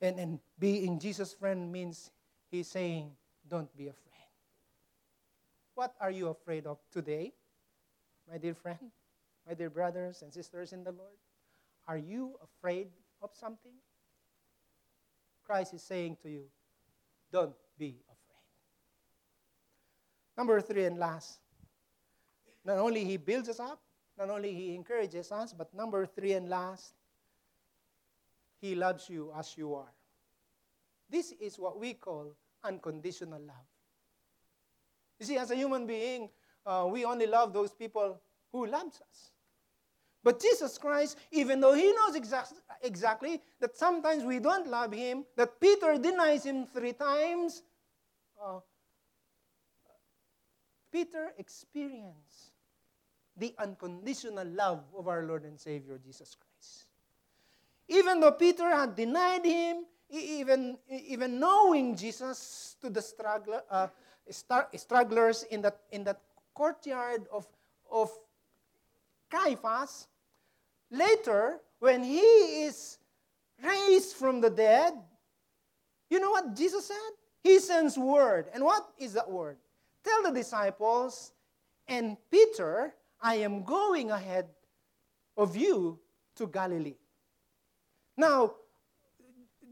And, 0.00 0.18
and 0.18 0.40
being 0.58 0.98
Jesus' 0.98 1.32
friend 1.32 1.72
means 1.72 2.10
he's 2.50 2.68
saying, 2.68 3.10
don't 3.48 3.74
be 3.76 3.88
afraid. 3.88 4.07
What 5.78 5.94
are 6.00 6.10
you 6.10 6.26
afraid 6.26 6.66
of 6.66 6.78
today, 6.90 7.32
my 8.28 8.36
dear 8.36 8.52
friend, 8.52 8.90
my 9.46 9.54
dear 9.54 9.70
brothers 9.70 10.22
and 10.22 10.34
sisters 10.34 10.72
in 10.72 10.82
the 10.82 10.90
Lord? 10.90 11.14
Are 11.86 11.96
you 11.96 12.34
afraid 12.42 12.88
of 13.22 13.30
something? 13.32 13.78
Christ 15.46 15.74
is 15.74 15.82
saying 15.84 16.16
to 16.24 16.28
you, 16.28 16.46
don't 17.30 17.54
be 17.78 18.02
afraid. 18.10 18.42
Number 20.36 20.60
three 20.60 20.84
and 20.84 20.98
last, 20.98 21.38
not 22.64 22.78
only 22.78 23.04
he 23.04 23.16
builds 23.16 23.48
us 23.48 23.60
up, 23.60 23.80
not 24.18 24.30
only 24.30 24.52
he 24.52 24.74
encourages 24.74 25.30
us, 25.30 25.52
but 25.52 25.72
number 25.72 26.06
three 26.06 26.32
and 26.32 26.48
last, 26.48 26.94
he 28.60 28.74
loves 28.74 29.08
you 29.08 29.32
as 29.38 29.56
you 29.56 29.76
are. 29.76 29.94
This 31.08 31.30
is 31.40 31.56
what 31.56 31.78
we 31.78 31.94
call 31.94 32.34
unconditional 32.64 33.40
love. 33.40 33.77
You 35.18 35.26
see, 35.26 35.36
as 35.36 35.50
a 35.50 35.56
human 35.56 35.86
being, 35.86 36.30
uh, 36.64 36.88
we 36.90 37.04
only 37.04 37.26
love 37.26 37.52
those 37.52 37.72
people 37.72 38.20
who 38.52 38.66
loves 38.66 39.00
us. 39.00 39.30
But 40.22 40.40
Jesus 40.40 40.76
Christ, 40.78 41.16
even 41.30 41.60
though 41.60 41.74
he 41.74 41.92
knows 41.92 42.14
exact, 42.14 42.52
exactly 42.82 43.40
that 43.60 43.76
sometimes 43.76 44.24
we 44.24 44.38
don't 44.38 44.66
love 44.66 44.92
him, 44.92 45.24
that 45.36 45.60
Peter 45.60 45.96
denies 45.96 46.44
him 46.44 46.66
three 46.66 46.92
times, 46.92 47.62
uh, 48.42 48.60
Peter 50.92 51.32
experienced 51.38 52.52
the 53.36 53.54
unconditional 53.58 54.46
love 54.46 54.82
of 54.96 55.06
our 55.06 55.22
Lord 55.22 55.44
and 55.44 55.58
Savior 55.58 55.98
Jesus 56.04 56.34
Christ. 56.34 56.86
Even 57.88 58.20
though 58.20 58.32
Peter 58.32 58.68
had 58.68 58.96
denied 58.96 59.44
him, 59.44 59.84
even, 60.10 60.78
even 60.90 61.38
knowing 61.38 61.94
Jesus 61.94 62.76
to 62.80 62.90
the 62.90 63.02
struggler, 63.02 63.62
uh, 63.70 63.88
strugglers 64.30 65.42
in 65.44 65.62
that, 65.62 65.80
in 65.90 66.04
that 66.04 66.20
courtyard 66.54 67.26
of, 67.32 67.46
of 67.90 68.10
Caiaphas, 69.30 70.08
later, 70.90 71.58
when 71.78 72.02
he 72.02 72.20
is 72.64 72.98
raised 73.62 74.16
from 74.16 74.40
the 74.40 74.50
dead, 74.50 74.94
you 76.10 76.20
know 76.20 76.30
what 76.30 76.54
Jesus 76.56 76.86
said? 76.86 77.12
He 77.42 77.58
sends 77.58 77.96
word. 77.96 78.46
And 78.52 78.64
what 78.64 78.88
is 78.98 79.12
that 79.12 79.30
word? 79.30 79.56
Tell 80.04 80.22
the 80.22 80.32
disciples 80.32 81.32
and 81.86 82.16
Peter 82.30 82.94
I 83.20 83.36
am 83.36 83.64
going 83.64 84.10
ahead 84.10 84.46
of 85.36 85.56
you 85.56 85.98
to 86.36 86.46
Galilee. 86.46 86.94
Now, 88.16 88.54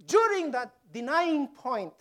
during 0.07 0.51
that 0.53 0.73
denying 0.93 1.49
point, 1.49 1.95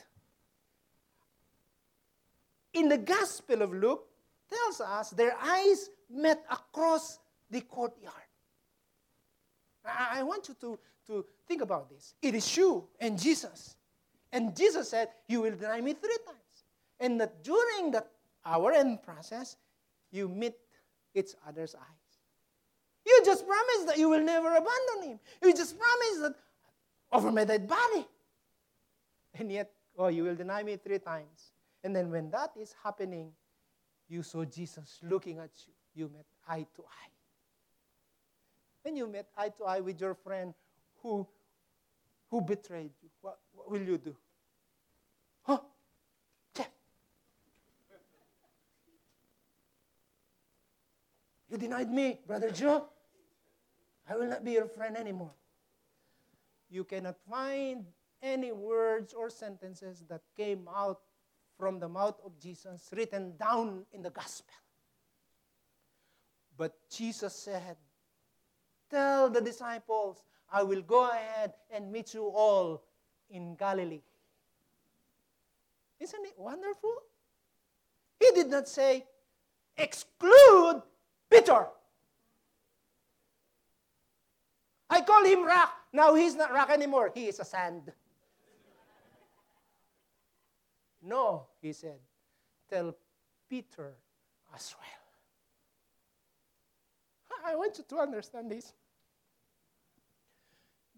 in 2.76 2.90
the 2.90 2.98
Gospel 2.98 3.62
of 3.62 3.74
Luke, 3.74 4.06
tells 4.50 4.82
us 4.82 5.10
their 5.12 5.36
eyes 5.42 5.90
met 6.10 6.44
across 6.52 7.20
the 7.50 7.62
courtyard. 7.62 8.14
I 9.86 10.24
want 10.24 10.48
you 10.48 10.56
to, 10.62 10.80
to 11.08 11.26
think 11.48 11.62
about 11.62 11.90
this. 11.90 12.16
It 12.22 12.36
is 12.36 12.58
you 12.58 12.88
and 13.00 13.20
Jesus. 13.20 13.76
And 14.32 14.56
Jesus 14.56 14.90
said, 14.90 15.10
You 15.28 15.42
will 15.42 15.56
deny 15.56 15.82
me 15.82 15.94
three 15.94 16.18
times. 16.26 16.40
And 17.00 17.20
that 17.22 17.44
during 17.44 17.92
that 17.92 18.08
hour 18.46 18.72
and 18.74 19.02
process, 19.02 19.58
you 20.12 20.28
meet 20.28 20.56
each 21.14 21.32
other's 21.48 21.76
eyes. 21.76 21.84
You 23.06 23.22
just 23.24 23.46
promised 23.46 23.88
that 23.88 23.98
you 23.98 24.10
will 24.10 24.24
never 24.24 24.50
abandon 24.50 25.12
him. 25.12 25.20
You 25.42 25.54
just 25.54 25.78
promised 25.78 26.22
that 26.22 26.36
over 27.12 27.32
my 27.32 27.46
dead 27.46 27.68
body. 27.68 28.08
And 29.36 29.52
yet, 29.52 29.72
oh, 29.98 30.08
you 30.08 30.24
will 30.24 30.36
deny 30.36 30.64
me 30.64 30.78
three 30.78 31.00
times. 31.00 31.52
And 31.86 31.95
then 31.95 32.10
when 32.10 32.32
that 32.32 32.50
is 32.60 32.74
happening, 32.84 33.32
you 34.10 34.24
saw 34.24 34.43
Jesus 34.43 34.98
looking 35.04 35.38
at 35.38 35.52
you. 35.67 35.74
You 35.93 36.10
met 36.12 36.26
eye 36.50 36.65
to 36.76 36.82
eye. 36.82 37.12
When 38.82 38.95
you 38.95 39.08
met 39.08 39.28
eye 39.38 39.50
to 39.50 39.65
eye 39.65 39.82
with 39.82 40.02
your 40.02 40.15
friend 40.15 40.56
who, 41.04 41.28
who 42.32 42.41
betrayed 42.41 42.89
you, 43.04 43.10
what, 43.21 43.38
what 43.54 43.69
will 43.69 43.84
you 43.84 44.00
do? 44.00 44.15
Huh? 45.43 45.60
Jeff. 46.56 46.69
You 51.52 51.58
denied 51.60 51.91
me, 51.91 52.19
Brother 52.26 52.50
Joe. 52.50 52.88
I 54.10 54.15
will 54.15 54.28
not 54.28 54.43
be 54.43 54.54
your 54.54 54.67
friend 54.67 54.98
anymore. 54.98 55.36
You 56.67 56.84
cannot 56.84 57.17
find 57.30 57.86
any 58.24 58.52
words 58.52 59.13
or 59.13 59.30
sentences 59.30 60.04
that 60.10 60.21
came 60.36 60.67
out 60.76 61.02
from 61.58 61.80
the 61.80 61.88
mouth 61.88 62.20
of 62.26 62.39
Jesus 62.39 62.89
written 62.96 63.34
down 63.38 63.86
in 63.94 64.02
the 64.02 64.10
gospel. 64.10 64.54
But 66.58 66.74
Jesus 66.89 67.36
said, 67.36 67.78
Tell 68.89 69.30
the 69.30 69.41
disciples, 69.41 70.24
I 70.52 70.63
will 70.63 70.82
go 70.82 71.10
ahead 71.10 71.54
and 71.72 71.91
meet 71.91 72.13
you 72.13 72.26
all 72.28 72.84
in 73.30 73.56
Galilee. 73.56 74.04
Isn't 76.00 76.26
it 76.26 76.36
wonderful? 76.38 76.96
He 78.20 78.32
did 78.36 78.50
not 78.50 78.68
say, 78.68 79.06
Exclude 79.78 80.82
Peter. 81.30 81.68
I 84.89 85.01
call 85.01 85.26
him 85.26 85.45
rock. 85.45 85.74
Now 85.91 86.16
he's 86.16 86.36
not 86.36 86.53
rock 86.53 86.70
anymore. 86.70 87.12
He 87.14 87.28
is 87.28 87.39
a 87.39 87.45
sand. 87.45 87.91
No, 91.06 91.47
he 91.62 91.72
said, 91.72 91.99
tell 92.70 92.95
Peter 93.47 93.93
as 94.53 94.76
well. 94.80 95.06
I 97.45 97.56
want 97.56 97.78
you 97.78 97.84
to 97.88 97.97
understand 97.97 98.49
this. 98.49 98.74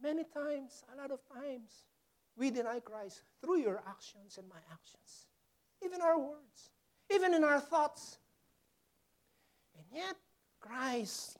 Many 0.01 0.23
times, 0.23 0.83
a 0.93 0.97
lot 1.01 1.11
of 1.11 1.19
times, 1.27 1.83
we 2.37 2.51
deny 2.51 2.79
Christ 2.79 3.23
through 3.41 3.57
your 3.57 3.81
actions 3.87 4.37
and 4.37 4.47
my 4.47 4.59
actions, 4.71 5.27
even 5.83 6.01
our 6.01 6.17
words. 6.17 6.69
even 7.13 7.33
in 7.33 7.43
our 7.43 7.59
thoughts. 7.59 8.17
And 9.77 9.85
yet, 9.93 10.15
Christ 10.59 11.37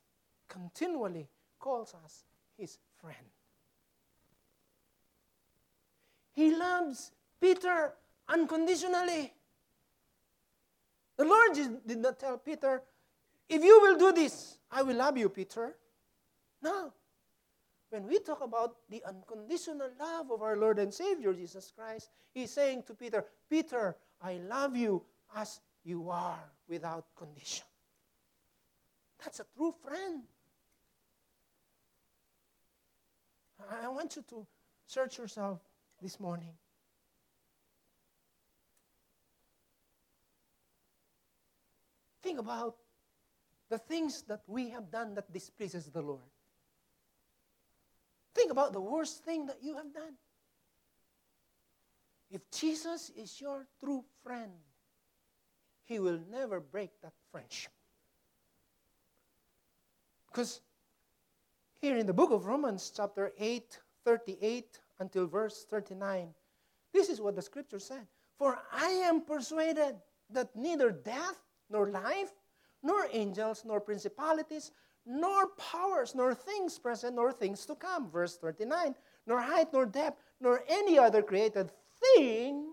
continually 0.48 1.28
calls 1.60 1.94
us 2.06 2.24
his 2.58 2.78
friend. 3.02 3.16
He 6.34 6.56
loves 6.56 7.12
Peter 7.42 7.94
unconditionally. 8.30 9.34
The 11.18 11.26
Lord 11.26 11.54
did 11.86 11.98
not 12.00 12.20
tell 12.20 12.38
Peter, 12.38 12.82
if 13.50 13.64
you 13.64 13.80
will 13.82 13.98
do 13.98 14.12
this, 14.14 14.58
I 14.72 14.84
will 14.84 14.96
love 14.96 15.18
you, 15.18 15.30
Peter. 15.30 15.76
No. 16.62 16.94
When 17.90 18.06
we 18.06 18.20
talk 18.20 18.44
about 18.44 18.76
the 18.90 19.02
unconditional 19.08 19.90
love 20.00 20.30
of 20.30 20.42
our 20.42 20.58
Lord 20.58 20.78
and 20.80 20.94
Savior 20.94 21.34
Jesus 21.34 21.72
Christ, 21.76 22.10
He's 22.34 22.52
saying 22.52 22.84
to 22.88 22.94
Peter, 22.94 23.26
Peter, 23.50 23.96
I 24.22 24.34
love 24.34 24.76
you 24.76 25.04
as 25.36 25.62
you 25.84 26.10
are 26.10 26.44
without 26.68 27.06
condition. 27.16 27.66
That's 29.24 29.40
a 29.40 29.46
true 29.56 29.74
friend. 29.84 30.24
I 33.84 33.88
want 33.88 34.16
you 34.16 34.24
to 34.30 34.46
search 34.86 35.18
yourself 35.18 35.60
this 36.02 36.20
morning. 36.20 36.54
Think 42.28 42.40
about 42.40 42.76
the 43.70 43.78
things 43.78 44.24
that 44.24 44.42
we 44.48 44.68
have 44.72 44.92
done 44.92 45.14
that 45.14 45.32
displeases 45.32 45.86
the 45.86 46.02
Lord. 46.02 46.30
Think 48.36 48.52
about 48.52 48.74
the 48.74 48.82
worst 48.82 49.24
thing 49.24 49.46
that 49.46 49.60
you 49.62 49.78
have 49.78 49.94
done. 49.94 50.12
If 52.30 52.42
Jesus 52.52 53.12
is 53.12 53.40
your 53.40 53.66
true 53.80 54.04
friend, 54.26 54.52
he 55.86 56.00
will 56.00 56.20
never 56.30 56.60
break 56.60 56.90
that 57.02 57.14
friendship. 57.32 57.72
Because 60.28 60.60
here 61.80 61.96
in 61.96 62.08
the 62.08 62.14
book 62.14 62.32
of 62.32 62.46
Romans, 62.46 62.92
chapter 62.94 63.32
8, 63.38 63.80
38 64.04 64.82
until 65.00 65.28
verse 65.28 65.66
39, 65.70 66.34
this 66.92 67.08
is 67.08 67.22
what 67.22 67.38
the 67.38 67.42
scripture 67.42 67.80
said. 67.80 68.06
For 68.38 68.60
I 68.74 68.90
am 68.90 69.22
persuaded 69.22 69.96
that 70.32 70.54
neither 70.58 70.92
death, 70.92 71.38
nor 71.70 71.90
life, 71.90 72.32
nor 72.84 73.08
angels, 73.12 73.64
nor 73.66 73.80
principalities, 73.80 74.72
nor 75.06 75.48
powers, 75.58 76.14
nor 76.14 76.34
things 76.34 76.78
present, 76.78 77.16
nor 77.16 77.32
things 77.32 77.66
to 77.66 77.76
come. 77.76 78.10
Verse 78.10 78.38
39 78.38 78.96
Nor 79.26 79.40
height, 79.40 79.74
nor 79.74 79.86
depth, 79.86 80.22
nor 80.40 80.64
any 80.70 80.98
other 80.98 81.22
created 81.22 81.72
thing, 82.00 82.68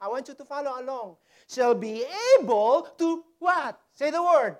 I 0.00 0.08
want 0.08 0.28
you 0.28 0.34
to 0.34 0.44
follow 0.44 0.80
along, 0.80 1.16
shall 1.48 1.74
be 1.74 2.04
able 2.38 2.88
to 2.98 3.24
what? 3.38 3.78
Say 3.94 4.10
the 4.10 4.22
word. 4.22 4.56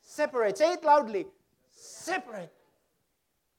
Separate. 0.00 0.58
Say 0.58 0.74
it 0.74 0.84
loudly. 0.84 1.26
Separate. 1.70 2.52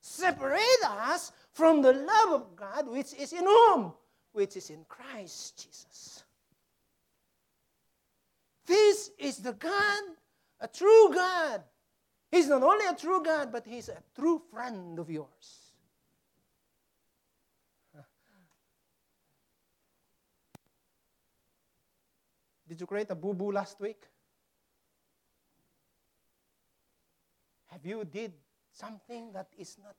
Separate 0.02 0.84
us 0.86 1.32
from 1.52 1.82
the 1.82 1.94
love 1.94 2.42
of 2.42 2.56
God 2.56 2.88
which 2.88 3.14
is 3.14 3.34
in 3.34 3.44
whom? 3.44 3.94
Which 4.32 4.56
is 4.56 4.70
in 4.70 4.86
Christ 4.88 5.66
Jesus. 5.66 6.19
This 8.70 9.10
is 9.18 9.38
the 9.38 9.54
God, 9.54 10.04
a 10.62 10.68
true 10.68 11.10
God. 11.12 11.64
He's 12.30 12.48
not 12.48 12.62
only 12.62 12.86
a 12.86 12.94
true 12.94 13.24
God, 13.24 13.52
but 13.52 13.66
He's 13.66 13.90
a 13.90 13.98
true 14.16 14.40
friend 14.52 15.00
of 15.00 15.10
yours. 15.10 15.74
Did 22.68 22.80
you 22.80 22.86
create 22.86 23.10
a 23.10 23.16
boo 23.16 23.34
boo 23.34 23.52
last 23.52 23.80
week? 23.80 24.04
Have 27.66 27.84
you 27.84 28.06
did 28.06 28.34
something 28.72 29.32
that 29.34 29.48
is 29.58 29.78
not 29.84 29.96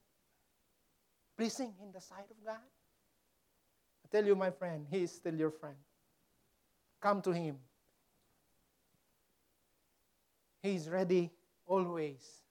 pleasing 1.35 1.73
in 1.83 1.91
the 1.91 1.99
sight 1.99 2.31
of 2.31 2.37
God? 2.45 2.55
I 2.55 4.07
tell 4.09 4.25
you, 4.25 4.37
my 4.37 4.51
friend, 4.51 4.87
He 4.89 5.03
is 5.03 5.11
still 5.11 5.35
your 5.35 5.51
friend. 5.51 5.75
Come 7.01 7.21
to 7.23 7.31
Him. 7.33 7.57
He 10.61 10.75
is 10.75 10.89
ready 10.89 11.31
always 11.65 12.43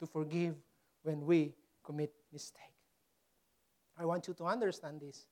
to 0.00 0.06
forgive 0.06 0.54
when 1.02 1.24
we 1.24 1.54
commit 1.84 2.12
mistake. 2.32 2.62
I 3.98 4.04
want 4.04 4.26
you 4.28 4.34
to 4.34 4.44
understand 4.44 5.00
this. 5.00 5.26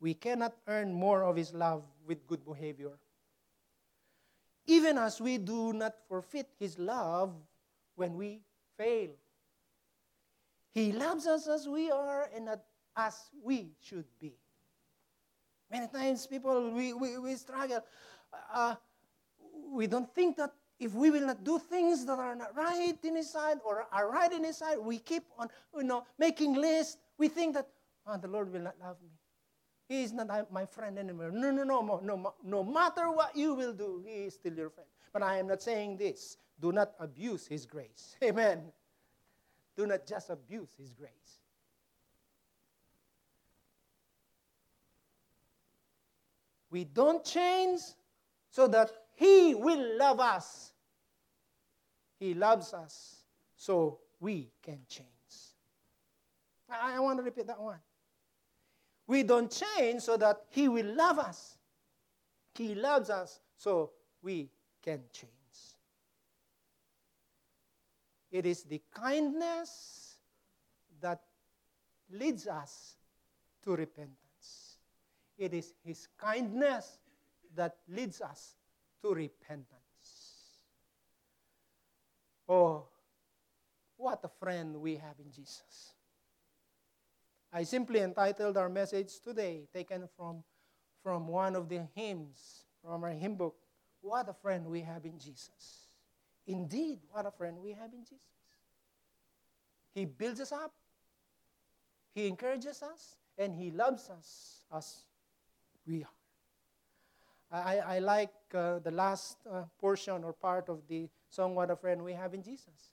We 0.00 0.14
cannot 0.14 0.54
earn 0.66 0.92
more 0.92 1.22
of 1.22 1.36
his 1.36 1.54
love 1.54 1.84
with 2.06 2.26
good 2.26 2.44
behavior. 2.44 2.98
Even 4.66 4.98
as 4.98 5.20
we 5.20 5.38
do 5.38 5.72
not 5.72 5.94
forfeit 6.08 6.48
his 6.58 6.78
love 6.78 7.32
when 7.94 8.16
we 8.16 8.40
fail. 8.76 9.10
He 10.72 10.92
loves 10.92 11.26
us 11.26 11.46
as 11.46 11.68
we 11.68 11.90
are 11.90 12.30
and 12.34 12.46
not 12.46 12.60
as 12.96 13.16
we 13.42 13.70
should 13.80 14.06
be. 14.20 14.34
Many 15.70 15.86
times 15.86 16.26
people, 16.26 16.70
we, 16.70 16.92
we, 16.92 17.18
we 17.18 17.34
struggle. 17.36 17.80
Uh, 18.52 18.74
we 19.70 19.86
don't 19.86 20.12
think 20.14 20.36
that 20.36 20.52
if 20.82 20.94
we 20.94 21.10
will 21.10 21.26
not 21.26 21.44
do 21.44 21.60
things 21.60 22.04
that 22.06 22.18
are 22.18 22.34
not 22.34 22.56
right 22.56 22.98
in 23.04 23.14
his 23.14 23.30
sight 23.30 23.58
or 23.64 23.86
are 23.92 24.10
right 24.10 24.32
in 24.32 24.42
his 24.42 24.56
sight, 24.56 24.82
we 24.82 24.98
keep 24.98 25.22
on, 25.38 25.48
you 25.76 25.84
know, 25.84 26.04
making 26.18 26.54
lists. 26.54 26.96
We 27.18 27.28
think 27.28 27.54
that, 27.54 27.68
oh, 28.04 28.18
the 28.18 28.26
Lord 28.26 28.52
will 28.52 28.62
not 28.62 28.74
love 28.80 28.96
me. 29.00 29.10
He 29.88 30.02
is 30.02 30.12
not 30.12 30.52
my 30.52 30.66
friend 30.66 30.98
anymore. 30.98 31.30
No, 31.30 31.52
no, 31.52 31.62
no, 31.62 32.00
no, 32.02 32.34
no 32.42 32.64
matter 32.64 33.12
what 33.12 33.36
you 33.36 33.54
will 33.54 33.72
do, 33.72 34.02
he 34.04 34.24
is 34.24 34.34
still 34.34 34.54
your 34.54 34.70
friend. 34.70 34.88
But 35.12 35.22
I 35.22 35.38
am 35.38 35.46
not 35.46 35.62
saying 35.62 35.98
this. 35.98 36.36
Do 36.60 36.72
not 36.72 36.92
abuse 36.98 37.46
his 37.46 37.64
grace. 37.64 38.16
Amen. 38.24 38.62
Do 39.76 39.86
not 39.86 40.04
just 40.04 40.30
abuse 40.30 40.70
his 40.76 40.92
grace. 40.92 41.10
We 46.70 46.84
don't 46.84 47.24
change 47.24 47.82
so 48.50 48.66
that 48.66 48.90
he 49.14 49.54
will 49.54 49.98
love 49.98 50.18
us 50.18 50.71
he 52.22 52.34
loves 52.34 52.72
us 52.72 53.16
so 53.56 53.98
we 54.20 54.52
can 54.62 54.78
change. 54.88 55.08
I, 56.70 56.94
I 56.96 57.00
want 57.00 57.18
to 57.18 57.24
repeat 57.24 57.48
that 57.48 57.60
one. 57.60 57.80
We 59.08 59.24
don't 59.24 59.50
change 59.50 60.02
so 60.02 60.16
that 60.18 60.42
He 60.50 60.68
will 60.68 60.94
love 60.94 61.18
us. 61.18 61.56
He 62.54 62.76
loves 62.76 63.10
us 63.10 63.40
so 63.56 63.90
we 64.22 64.50
can 64.84 65.00
change. 65.12 65.32
It 68.30 68.46
is 68.46 68.62
the 68.62 68.80
kindness 68.94 70.18
that 71.00 71.22
leads 72.08 72.46
us 72.46 72.94
to 73.64 73.74
repentance. 73.74 74.78
It 75.36 75.54
is 75.54 75.74
His 75.84 76.06
kindness 76.18 76.98
that 77.56 77.78
leads 77.88 78.20
us 78.20 78.54
to 79.02 79.12
repentance. 79.12 79.81
Oh, 82.54 82.84
what 83.96 84.20
a 84.24 84.28
friend 84.28 84.76
we 84.76 84.96
have 84.96 85.14
in 85.18 85.32
Jesus. 85.32 85.94
I 87.50 87.62
simply 87.62 88.00
entitled 88.00 88.58
our 88.58 88.68
message 88.68 89.20
today, 89.20 89.62
taken 89.72 90.06
from, 90.18 90.44
from 91.02 91.28
one 91.28 91.56
of 91.56 91.70
the 91.70 91.88
hymns 91.94 92.66
from 92.84 93.04
our 93.04 93.10
hymn 93.10 93.36
book, 93.36 93.54
What 94.02 94.28
a 94.28 94.34
Friend 94.34 94.66
We 94.66 94.82
Have 94.82 95.06
in 95.06 95.18
Jesus. 95.18 95.86
Indeed, 96.46 96.98
what 97.10 97.24
a 97.24 97.30
friend 97.30 97.56
we 97.62 97.70
have 97.72 97.94
in 97.94 98.04
Jesus. 98.04 98.26
He 99.94 100.04
builds 100.04 100.40
us 100.40 100.52
up, 100.52 100.74
He 102.14 102.26
encourages 102.26 102.82
us, 102.82 103.16
and 103.38 103.54
He 103.54 103.70
loves 103.70 104.10
us 104.10 104.64
as 104.76 105.04
we 105.86 106.04
are. 106.04 107.60
I, 107.64 107.96
I 107.96 107.98
like 108.00 108.34
uh, 108.54 108.80
the 108.80 108.90
last 108.90 109.38
uh, 109.50 109.62
portion 109.80 110.22
or 110.22 110.34
part 110.34 110.68
of 110.68 110.80
the 110.86 111.08
song, 111.32 111.54
What 111.54 111.70
a 111.70 111.76
Friend 111.76 112.04
We 112.04 112.12
Have 112.12 112.34
in 112.34 112.42
Jesus. 112.42 112.92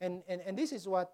And, 0.00 0.22
and, 0.28 0.40
and 0.46 0.56
this 0.56 0.72
is 0.72 0.86
what 0.86 1.12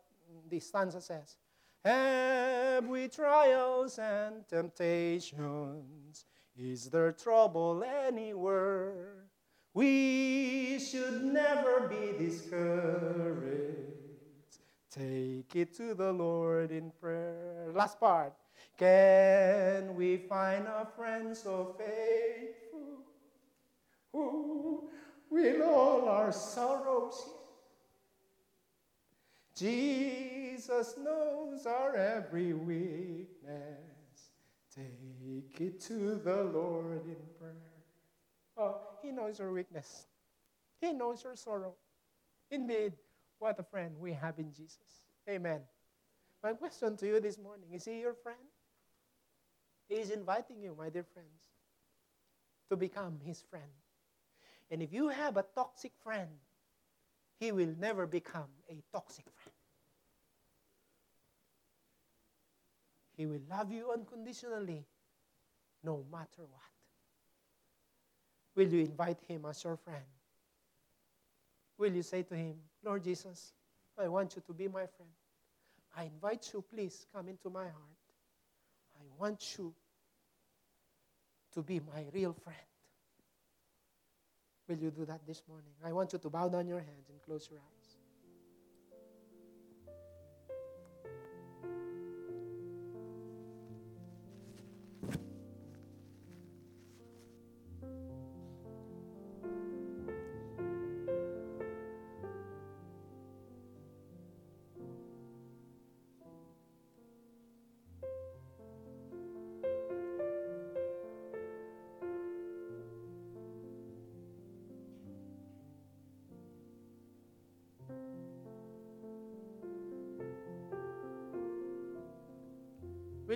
the 0.48 0.60
stanza 0.60 1.00
says 1.00 1.36
Have 1.84 2.86
we 2.86 3.08
trials 3.08 3.98
and 3.98 4.46
temptations? 4.48 6.26
Is 6.56 6.88
there 6.88 7.12
trouble 7.12 7.84
anywhere? 7.84 9.24
We 9.74 10.78
should 10.78 11.22
never 11.24 11.88
be 11.88 12.24
discouraged. 12.24 13.76
Take 14.90 15.54
it 15.54 15.74
to 15.76 15.92
the 15.94 16.12
Lord 16.12 16.70
in 16.70 16.90
prayer. 16.98 17.70
Last 17.74 18.00
part. 18.00 18.32
Can 18.78 19.94
we 19.94 20.16
find 20.16 20.66
a 20.66 20.86
friend 20.96 21.36
so 21.36 21.74
faithful 21.78 23.04
who 24.12 24.88
will 25.30 25.62
all 25.62 26.08
our 26.08 26.32
sorrows 26.32 27.28
Jesus 29.56 30.98
knows 30.98 31.64
our 31.64 31.96
every 31.96 32.52
weakness. 32.52 33.48
Take 34.74 35.58
it 35.58 35.80
to 35.82 36.16
the 36.16 36.44
Lord 36.44 37.06
in 37.06 37.16
prayer. 37.40 37.54
Oh, 38.58 38.80
He 39.02 39.12
knows 39.12 39.38
your 39.38 39.50
weakness. 39.52 40.06
He 40.82 40.92
knows 40.92 41.24
your 41.24 41.36
sorrow. 41.36 41.74
Indeed, 42.50 42.92
what 43.38 43.58
a 43.58 43.62
friend 43.62 43.96
we 43.98 44.12
have 44.12 44.38
in 44.38 44.52
Jesus. 44.52 45.04
Amen. 45.28 45.60
My 46.42 46.52
question 46.52 46.94
to 46.98 47.06
you 47.06 47.18
this 47.18 47.38
morning 47.38 47.70
is 47.72 47.86
He 47.86 48.00
your 48.00 48.14
friend? 48.14 48.38
He 49.88 49.94
is 49.94 50.10
inviting 50.10 50.60
you, 50.60 50.76
my 50.76 50.90
dear 50.90 51.06
friends, 51.14 51.48
to 52.68 52.76
become 52.76 53.20
His 53.24 53.40
friend. 53.40 53.72
And 54.70 54.82
if 54.82 54.92
you 54.92 55.08
have 55.08 55.36
a 55.36 55.44
toxic 55.54 55.92
friend, 56.02 56.30
He 57.38 57.52
will 57.52 57.74
never 57.78 58.06
become 58.06 58.50
a 58.68 58.82
toxic 58.92 59.26
friend. 59.34 59.54
He 63.16 63.26
will 63.26 63.40
love 63.48 63.72
you 63.72 63.90
unconditionally 63.92 64.84
no 65.82 66.04
matter 66.10 66.42
what. 66.50 66.62
Will 68.54 68.68
you 68.72 68.80
invite 68.80 69.18
Him 69.28 69.44
as 69.48 69.62
your 69.62 69.76
friend? 69.76 70.04
Will 71.78 71.92
you 71.92 72.02
say 72.02 72.22
to 72.22 72.34
Him, 72.34 72.56
Lord 72.84 73.04
Jesus, 73.04 73.52
I 73.98 74.08
want 74.08 74.36
you 74.36 74.42
to 74.46 74.52
be 74.52 74.68
my 74.68 74.86
friend. 74.86 75.12
I 75.96 76.04
invite 76.04 76.50
you, 76.52 76.62
please 76.62 77.06
come 77.14 77.28
into 77.28 77.48
my 77.48 77.64
heart. 77.64 77.74
I 78.98 79.04
want 79.18 79.56
you 79.56 79.72
to 81.54 81.62
be 81.62 81.80
my 81.80 82.04
real 82.12 82.34
friend. 82.34 82.58
Will 84.68 84.76
you 84.78 84.90
do 84.90 85.04
that 85.06 85.26
this 85.26 85.42
morning? 85.48 85.72
I 85.84 85.92
want 85.92 86.12
you 86.12 86.18
to 86.18 86.30
bow 86.30 86.48
down 86.48 86.66
your 86.68 86.80
hands 86.80 87.08
and 87.08 87.20
close 87.22 87.48
your 87.50 87.60
eyes. 87.60 87.85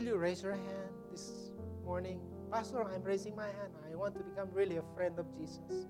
Will 0.01 0.07
you 0.07 0.16
raise 0.16 0.42
your 0.42 0.55
hand 0.55 0.94
this 1.11 1.53
morning? 1.84 2.22
Pastor, 2.51 2.82
I'm 2.82 3.03
raising 3.03 3.36
my 3.36 3.44
hand. 3.44 3.74
I 3.92 3.94
want 3.94 4.14
to 4.14 4.22
become 4.22 4.48
really 4.55 4.78
a 4.78 4.82
friend 4.96 5.18
of 5.18 5.26
Jesus. 5.36 5.86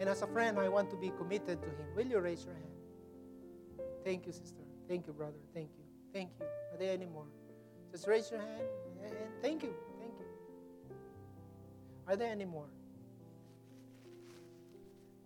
And 0.00 0.08
as 0.08 0.22
a 0.22 0.26
friend, 0.26 0.58
I 0.58 0.68
want 0.68 0.90
to 0.90 0.96
be 0.96 1.12
committed 1.16 1.62
to 1.62 1.68
Him. 1.68 1.86
Will 1.94 2.08
you 2.08 2.18
raise 2.18 2.44
your 2.44 2.54
hand? 2.54 3.86
Thank 4.04 4.26
you, 4.26 4.32
sister. 4.32 4.64
Thank 4.88 5.06
you, 5.06 5.12
brother. 5.12 5.38
Thank 5.54 5.70
you. 5.78 5.84
Thank 6.12 6.30
you. 6.40 6.46
Are 6.46 6.78
there 6.78 6.92
any 6.92 7.06
more? 7.06 7.26
Just 7.92 8.08
raise 8.08 8.28
your 8.28 8.40
hand 8.40 8.66
and 9.04 9.14
thank 9.40 9.62
you. 9.62 9.72
Thank 10.00 10.14
you. 10.18 10.96
Are 12.08 12.16
there 12.16 12.32
any 12.32 12.44
more? 12.44 12.66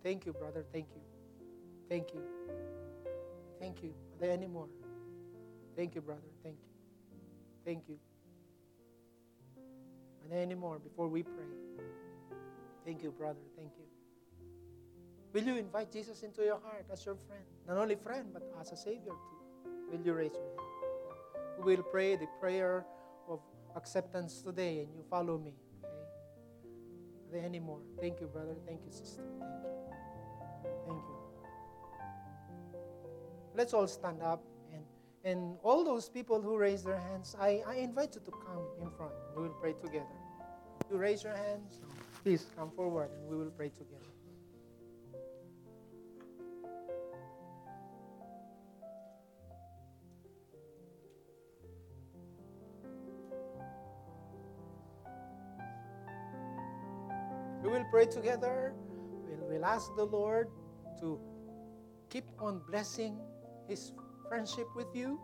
Thank 0.03 0.27
you, 0.27 0.33
brother. 0.33 0.63
Thank 0.71 0.89
you. 0.93 1.01
Thank 1.89 2.13
you. 2.13 2.21
Thank 3.59 3.81
you. 3.81 3.89
Are 3.89 4.19
there 4.19 4.33
any 4.33 4.45
more? 4.45 4.67
Thank 5.75 5.95
you, 5.95 6.01
brother. 6.01 6.21
Thank 6.43 6.57
you. 6.61 6.72
Thank 7.65 7.87
you. 7.87 7.97
Are 10.23 10.29
there 10.29 10.41
any 10.41 10.55
more 10.55 10.79
before 10.79 11.07
we 11.07 11.23
pray? 11.23 11.53
Thank 12.85 13.03
you, 13.03 13.11
brother. 13.11 13.39
Thank 13.55 13.71
you. 13.77 13.85
Will 15.33 15.43
you 15.43 15.55
invite 15.57 15.91
Jesus 15.91 16.21
into 16.23 16.43
your 16.43 16.59
heart 16.59 16.85
as 16.91 17.05
your 17.05 17.15
friend? 17.15 17.43
Not 17.67 17.77
only 17.77 17.95
friend, 17.95 18.29
but 18.31 18.43
as 18.59 18.71
a 18.71 18.77
Savior 18.77 19.11
too. 19.11 19.71
Will 19.91 20.05
you 20.05 20.13
raise 20.13 20.33
your 20.33 20.43
hand? 20.43 21.65
We 21.65 21.75
will 21.75 21.83
pray 21.83 22.15
the 22.15 22.27
prayer 22.39 22.85
of 23.27 23.39
acceptance 23.75 24.41
today, 24.41 24.79
and 24.79 24.93
you 24.95 25.03
follow 25.09 25.37
me. 25.37 25.53
Okay? 25.83 25.89
Are 25.89 27.31
there 27.31 27.45
any 27.45 27.59
more? 27.59 27.79
Thank 27.99 28.19
you, 28.21 28.27
brother. 28.27 28.55
Thank 28.65 28.81
you, 28.85 28.91
sister. 28.91 29.23
Thank 29.39 29.63
you. 29.63 29.71
Thank 30.87 30.97
you. 30.97 31.15
Let's 33.55 33.73
all 33.73 33.87
stand 33.87 34.21
up. 34.21 34.43
And, 35.25 35.57
all 35.63 35.85
those 35.85 36.09
people 36.09 36.41
who 36.41 36.57
raise 36.57 36.83
their 36.83 36.99
hands, 36.99 37.35
I, 37.39 37.63
I 37.65 37.75
invite 37.75 38.15
you 38.15 38.21
to 38.25 38.31
come 38.31 38.65
in 38.81 38.89
front. 38.89 39.13
We 39.35 39.43
will 39.43 39.55
pray 39.61 39.73
together. 39.73 40.05
You 40.91 40.97
raise 40.97 41.23
your 41.23 41.35
hands, 41.35 41.79
please 42.23 42.45
come 42.57 42.69
forward 42.71 43.09
and 43.11 43.29
we 43.29 43.37
will 43.37 43.51
pray 43.51 43.69
together. 43.69 44.03
We 57.63 57.69
will 57.69 57.85
pray 57.89 58.07
together. 58.07 58.73
We'll, 59.25 59.47
we'll 59.49 59.65
ask 59.65 59.95
the 59.95 60.05
Lord 60.05 60.49
to 60.99 61.17
keep 62.09 62.25
on 62.39 62.61
blessing 62.69 63.17
His 63.69 63.93
friendship 64.27 64.67
with 64.75 64.87
you. 64.93 65.19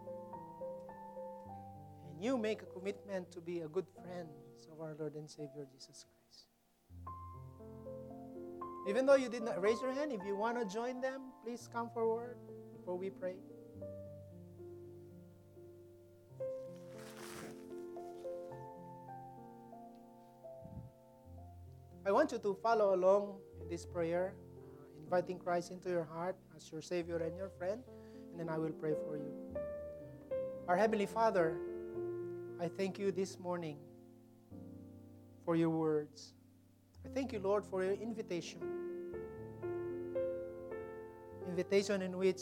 And 2.09 2.23
you 2.23 2.37
make 2.37 2.61
a 2.61 2.65
commitment 2.65 3.31
to 3.31 3.41
be 3.41 3.61
a 3.61 3.67
good 3.67 3.87
friend 3.93 4.29
of 4.71 4.79
our 4.79 4.95
Lord 4.97 5.15
and 5.15 5.29
Savior 5.29 5.65
Jesus 5.71 6.05
Christ. 6.05 6.47
Even 8.87 9.05
though 9.05 9.15
you 9.15 9.29
did 9.29 9.43
not 9.43 9.61
raise 9.61 9.81
your 9.81 9.91
hand, 9.91 10.11
if 10.11 10.21
you 10.25 10.35
want 10.35 10.57
to 10.57 10.65
join 10.65 11.01
them, 11.01 11.21
please 11.43 11.69
come 11.71 11.89
forward 11.89 12.37
before 12.73 12.97
we 12.97 13.09
pray. 13.09 13.35
I 22.05 22.11
want 22.11 22.31
you 22.31 22.39
to 22.39 22.57
follow 22.63 22.95
along 22.95 23.37
in 23.61 23.69
this 23.69 23.85
prayer, 23.85 24.33
uh, 24.33 25.03
inviting 25.03 25.37
Christ 25.37 25.69
into 25.69 25.89
your 25.89 26.05
heart 26.05 26.35
as 26.55 26.71
your 26.71 26.81
Savior 26.81 27.17
and 27.17 27.37
your 27.37 27.49
friend, 27.49 27.83
then 28.39 28.47
I 28.47 28.57
will 28.57 28.71
pray 28.71 28.93
for 29.05 29.17
you. 29.17 29.33
Our 30.69 30.77
Heavenly 30.77 31.05
Father, 31.05 31.57
I 32.61 32.69
thank 32.69 32.97
you 32.97 33.11
this 33.11 33.37
morning 33.37 33.75
for 35.43 35.57
your 35.57 35.69
words. 35.69 36.35
I 37.05 37.09
thank 37.09 37.33
you, 37.33 37.39
Lord, 37.39 37.65
for 37.65 37.83
your 37.83 37.95
invitation. 37.95 38.61
Invitation 41.49 42.01
in 42.01 42.17
which, 42.17 42.39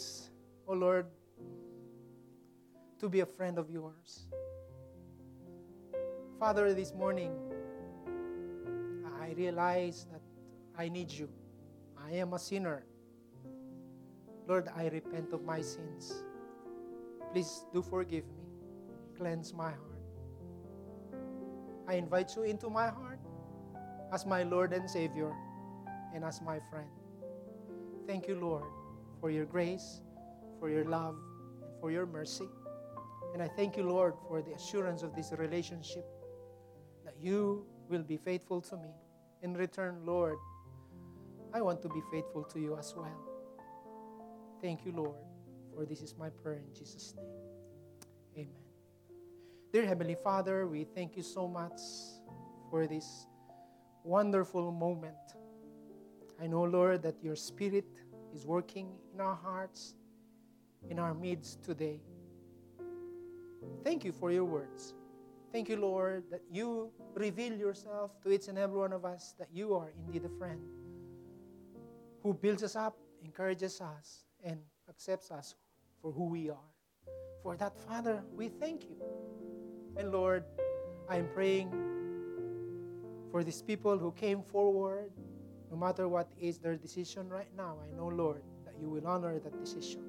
oh 0.67 0.73
Lord, 0.73 1.07
to 2.99 3.09
be 3.09 3.21
a 3.21 3.25
friend 3.25 3.57
of 3.57 3.71
yours. 3.71 4.27
Father, 6.39 6.75
this 6.75 6.93
morning, 6.93 7.33
I 9.19 9.33
realize 9.33 10.05
that 10.11 10.21
I 10.77 10.89
need 10.89 11.11
you. 11.11 11.27
I 11.97 12.11
am 12.11 12.33
a 12.33 12.39
sinner. 12.39 12.85
Lord, 14.47 14.69
I 14.75 14.87
repent 14.87 15.33
of 15.33 15.43
my 15.43 15.61
sins. 15.61 16.23
Please 17.33 17.65
do 17.73 17.81
forgive 17.81 18.23
me. 18.25 18.45
Cleanse 19.17 19.53
my 19.53 19.69
heart. 19.69 20.01
I 21.87 21.95
invite 21.95 22.35
you 22.35 22.43
into 22.43 22.69
my 22.69 22.87
heart 22.87 23.19
as 24.13 24.25
my 24.25 24.43
Lord 24.43 24.71
and 24.71 24.89
Savior 24.89 25.33
and 26.13 26.23
as 26.23 26.41
my 26.41 26.59
friend. 26.69 26.89
Thank 28.07 28.27
you, 28.27 28.35
Lord, 28.35 28.63
for 29.19 29.29
your 29.29 29.45
grace, 29.45 30.01
for 30.59 30.69
your 30.69 30.85
love, 30.85 31.17
and 31.61 31.71
for 31.81 31.91
your 31.91 32.05
mercy. 32.05 32.47
And 33.33 33.43
I 33.43 33.49
thank 33.49 33.75
you, 33.75 33.83
Lord, 33.83 34.13
for 34.27 34.41
the 34.41 34.53
assurance 34.53 35.03
of 35.03 35.13
this 35.13 35.33
relationship 35.37 36.05
that 37.03 37.15
you 37.21 37.65
will 37.89 38.03
be 38.03 38.17
faithful 38.17 38.61
to 38.61 38.77
me. 38.77 38.89
In 39.41 39.53
return, 39.53 40.05
Lord, 40.05 40.37
I 41.53 41.61
want 41.61 41.81
to 41.81 41.89
be 41.89 42.01
faithful 42.11 42.43
to 42.45 42.59
you 42.59 42.77
as 42.77 42.93
well. 42.95 43.36
Thank 44.61 44.85
you, 44.85 44.91
Lord, 44.91 45.15
for 45.73 45.85
this 45.85 46.01
is 46.01 46.15
my 46.17 46.29
prayer 46.29 46.63
in 46.67 46.73
Jesus' 46.73 47.13
name. 47.15 47.25
Amen. 48.35 48.63
Dear 49.71 49.85
Heavenly 49.85 50.15
Father, 50.23 50.67
we 50.67 50.83
thank 50.83 51.15
you 51.15 51.21
so 51.21 51.47
much 51.47 51.79
for 52.71 52.87
this 52.87 53.27
wonderful 54.03 54.71
moment. 54.71 55.15
I 56.41 56.47
know, 56.47 56.63
Lord, 56.63 57.03
that 57.03 57.15
your 57.21 57.35
Spirit 57.35 57.85
is 58.33 58.45
working 58.45 58.89
in 59.13 59.21
our 59.21 59.35
hearts, 59.35 59.93
in 60.89 60.97
our 60.97 61.13
midst 61.13 61.63
today. 61.63 62.01
Thank 63.83 64.03
you 64.03 64.11
for 64.11 64.31
your 64.31 64.45
words. 64.45 64.95
Thank 65.51 65.69
you, 65.69 65.77
Lord, 65.77 66.23
that 66.31 66.41
you 66.51 66.91
reveal 67.13 67.53
yourself 67.53 68.19
to 68.23 68.31
each 68.31 68.47
and 68.47 68.57
every 68.57 68.77
one 68.77 68.93
of 68.93 69.05
us, 69.05 69.35
that 69.39 69.49
you 69.53 69.75
are 69.75 69.91
indeed 69.97 70.25
a 70.25 70.37
friend 70.37 70.61
who 72.23 72.33
builds 72.33 72.63
us 72.63 72.75
up, 72.75 72.97
encourages 73.23 73.79
us, 73.81 74.26
and 74.43 74.59
accepts 74.89 75.31
us 75.31 75.55
for 76.01 76.11
who 76.11 76.25
we 76.25 76.49
are. 76.49 76.71
For 77.43 77.55
that, 77.57 77.77
Father, 77.87 78.23
we 78.35 78.49
thank 78.49 78.83
you. 78.83 78.97
And 79.95 80.11
Lord, 80.11 80.43
I 81.09 81.17
am 81.17 81.27
praying 81.33 81.71
for 83.31 83.43
these 83.43 83.61
people 83.61 83.97
who 83.97 84.11
came 84.11 84.41
forward 84.43 85.11
No 85.69 85.75
matter 85.75 86.07
what 86.07 86.31
is 86.39 86.57
their 86.59 86.75
decision 86.75 87.27
right 87.29 87.51
now, 87.55 87.77
I 87.83 87.95
know, 87.95 88.07
Lord, 88.07 88.41
that 88.65 88.75
you 88.79 88.89
will 88.89 89.05
honor 89.05 89.39
that 89.39 89.59
decision. 89.59 90.01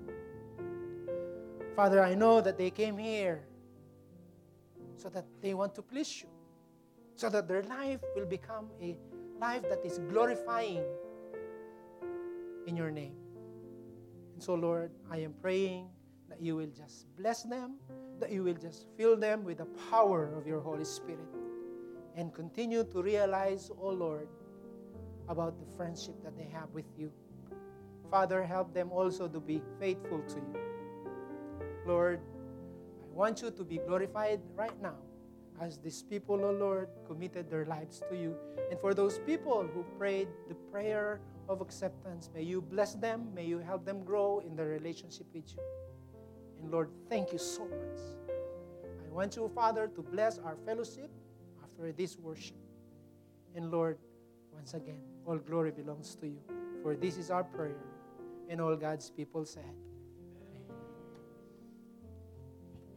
Father, 1.74 2.02
I 2.02 2.14
know 2.14 2.40
that 2.40 2.56
they 2.56 2.70
came 2.70 2.96
here 2.96 3.42
so 4.96 5.08
that 5.10 5.26
they 5.40 5.54
want 5.54 5.74
to 5.76 5.82
please 5.82 6.22
you, 6.22 6.28
so 7.14 7.28
that 7.30 7.48
their 7.48 7.62
life 7.62 8.00
will 8.14 8.26
become 8.26 8.70
a 8.80 8.96
life 9.40 9.62
that 9.68 9.84
is 9.84 9.98
glorifying 10.10 10.82
in 12.66 12.76
your 12.76 12.90
name. 12.90 13.14
And 14.38 14.42
so, 14.44 14.54
Lord, 14.54 14.92
I 15.10 15.16
am 15.16 15.34
praying 15.42 15.88
that 16.28 16.40
you 16.40 16.54
will 16.54 16.70
just 16.70 17.06
bless 17.18 17.42
them, 17.42 17.74
that 18.20 18.30
you 18.30 18.44
will 18.44 18.54
just 18.54 18.86
fill 18.96 19.16
them 19.16 19.42
with 19.42 19.58
the 19.58 19.66
power 19.90 20.32
of 20.38 20.46
your 20.46 20.60
Holy 20.60 20.84
Spirit, 20.84 21.26
and 22.14 22.32
continue 22.32 22.84
to 22.84 23.02
realize, 23.02 23.68
oh 23.82 23.88
Lord, 23.88 24.28
about 25.28 25.58
the 25.58 25.66
friendship 25.76 26.22
that 26.22 26.36
they 26.36 26.46
have 26.52 26.70
with 26.72 26.84
you. 26.96 27.10
Father, 28.12 28.44
help 28.44 28.72
them 28.72 28.92
also 28.92 29.26
to 29.26 29.40
be 29.40 29.60
faithful 29.80 30.20
to 30.28 30.36
you. 30.36 30.60
Lord, 31.84 32.20
I 33.02 33.16
want 33.16 33.42
you 33.42 33.50
to 33.50 33.64
be 33.64 33.78
glorified 33.78 34.40
right 34.54 34.80
now 34.80 34.98
as 35.60 35.78
these 35.78 36.04
people, 36.04 36.44
oh 36.44 36.52
Lord, 36.52 36.90
committed 37.08 37.50
their 37.50 37.64
lives 37.64 38.04
to 38.08 38.16
you. 38.16 38.36
And 38.70 38.78
for 38.78 38.94
those 38.94 39.18
people 39.18 39.68
who 39.74 39.82
prayed 39.98 40.28
the 40.48 40.54
prayer 40.70 41.20
of 41.48 41.60
acceptance, 41.60 42.30
may 42.34 42.42
you 42.42 42.60
bless 42.60 42.94
them, 42.94 43.28
may 43.34 43.44
you 43.44 43.58
help 43.58 43.84
them 43.84 44.04
grow 44.04 44.40
in 44.40 44.54
their 44.54 44.66
relationship 44.66 45.26
with 45.34 45.50
you. 45.52 45.62
And 46.60 46.70
Lord, 46.70 46.90
thank 47.08 47.32
you 47.32 47.38
so 47.38 47.64
much. 47.64 48.00
I 49.06 49.14
want 49.14 49.36
you, 49.36 49.50
Father, 49.54 49.88
to 49.94 50.02
bless 50.02 50.38
our 50.38 50.56
fellowship 50.66 51.10
after 51.62 51.92
this 51.92 52.18
worship. 52.18 52.56
And 53.54 53.70
Lord, 53.70 53.98
once 54.52 54.74
again, 54.74 55.00
all 55.26 55.38
glory 55.38 55.70
belongs 55.70 56.14
to 56.16 56.26
you. 56.26 56.40
For 56.82 56.94
this 56.96 57.16
is 57.16 57.30
our 57.30 57.44
prayer. 57.44 57.82
And 58.48 58.60
all 58.60 58.76
God's 58.76 59.10
people 59.10 59.44
said, 59.44 59.74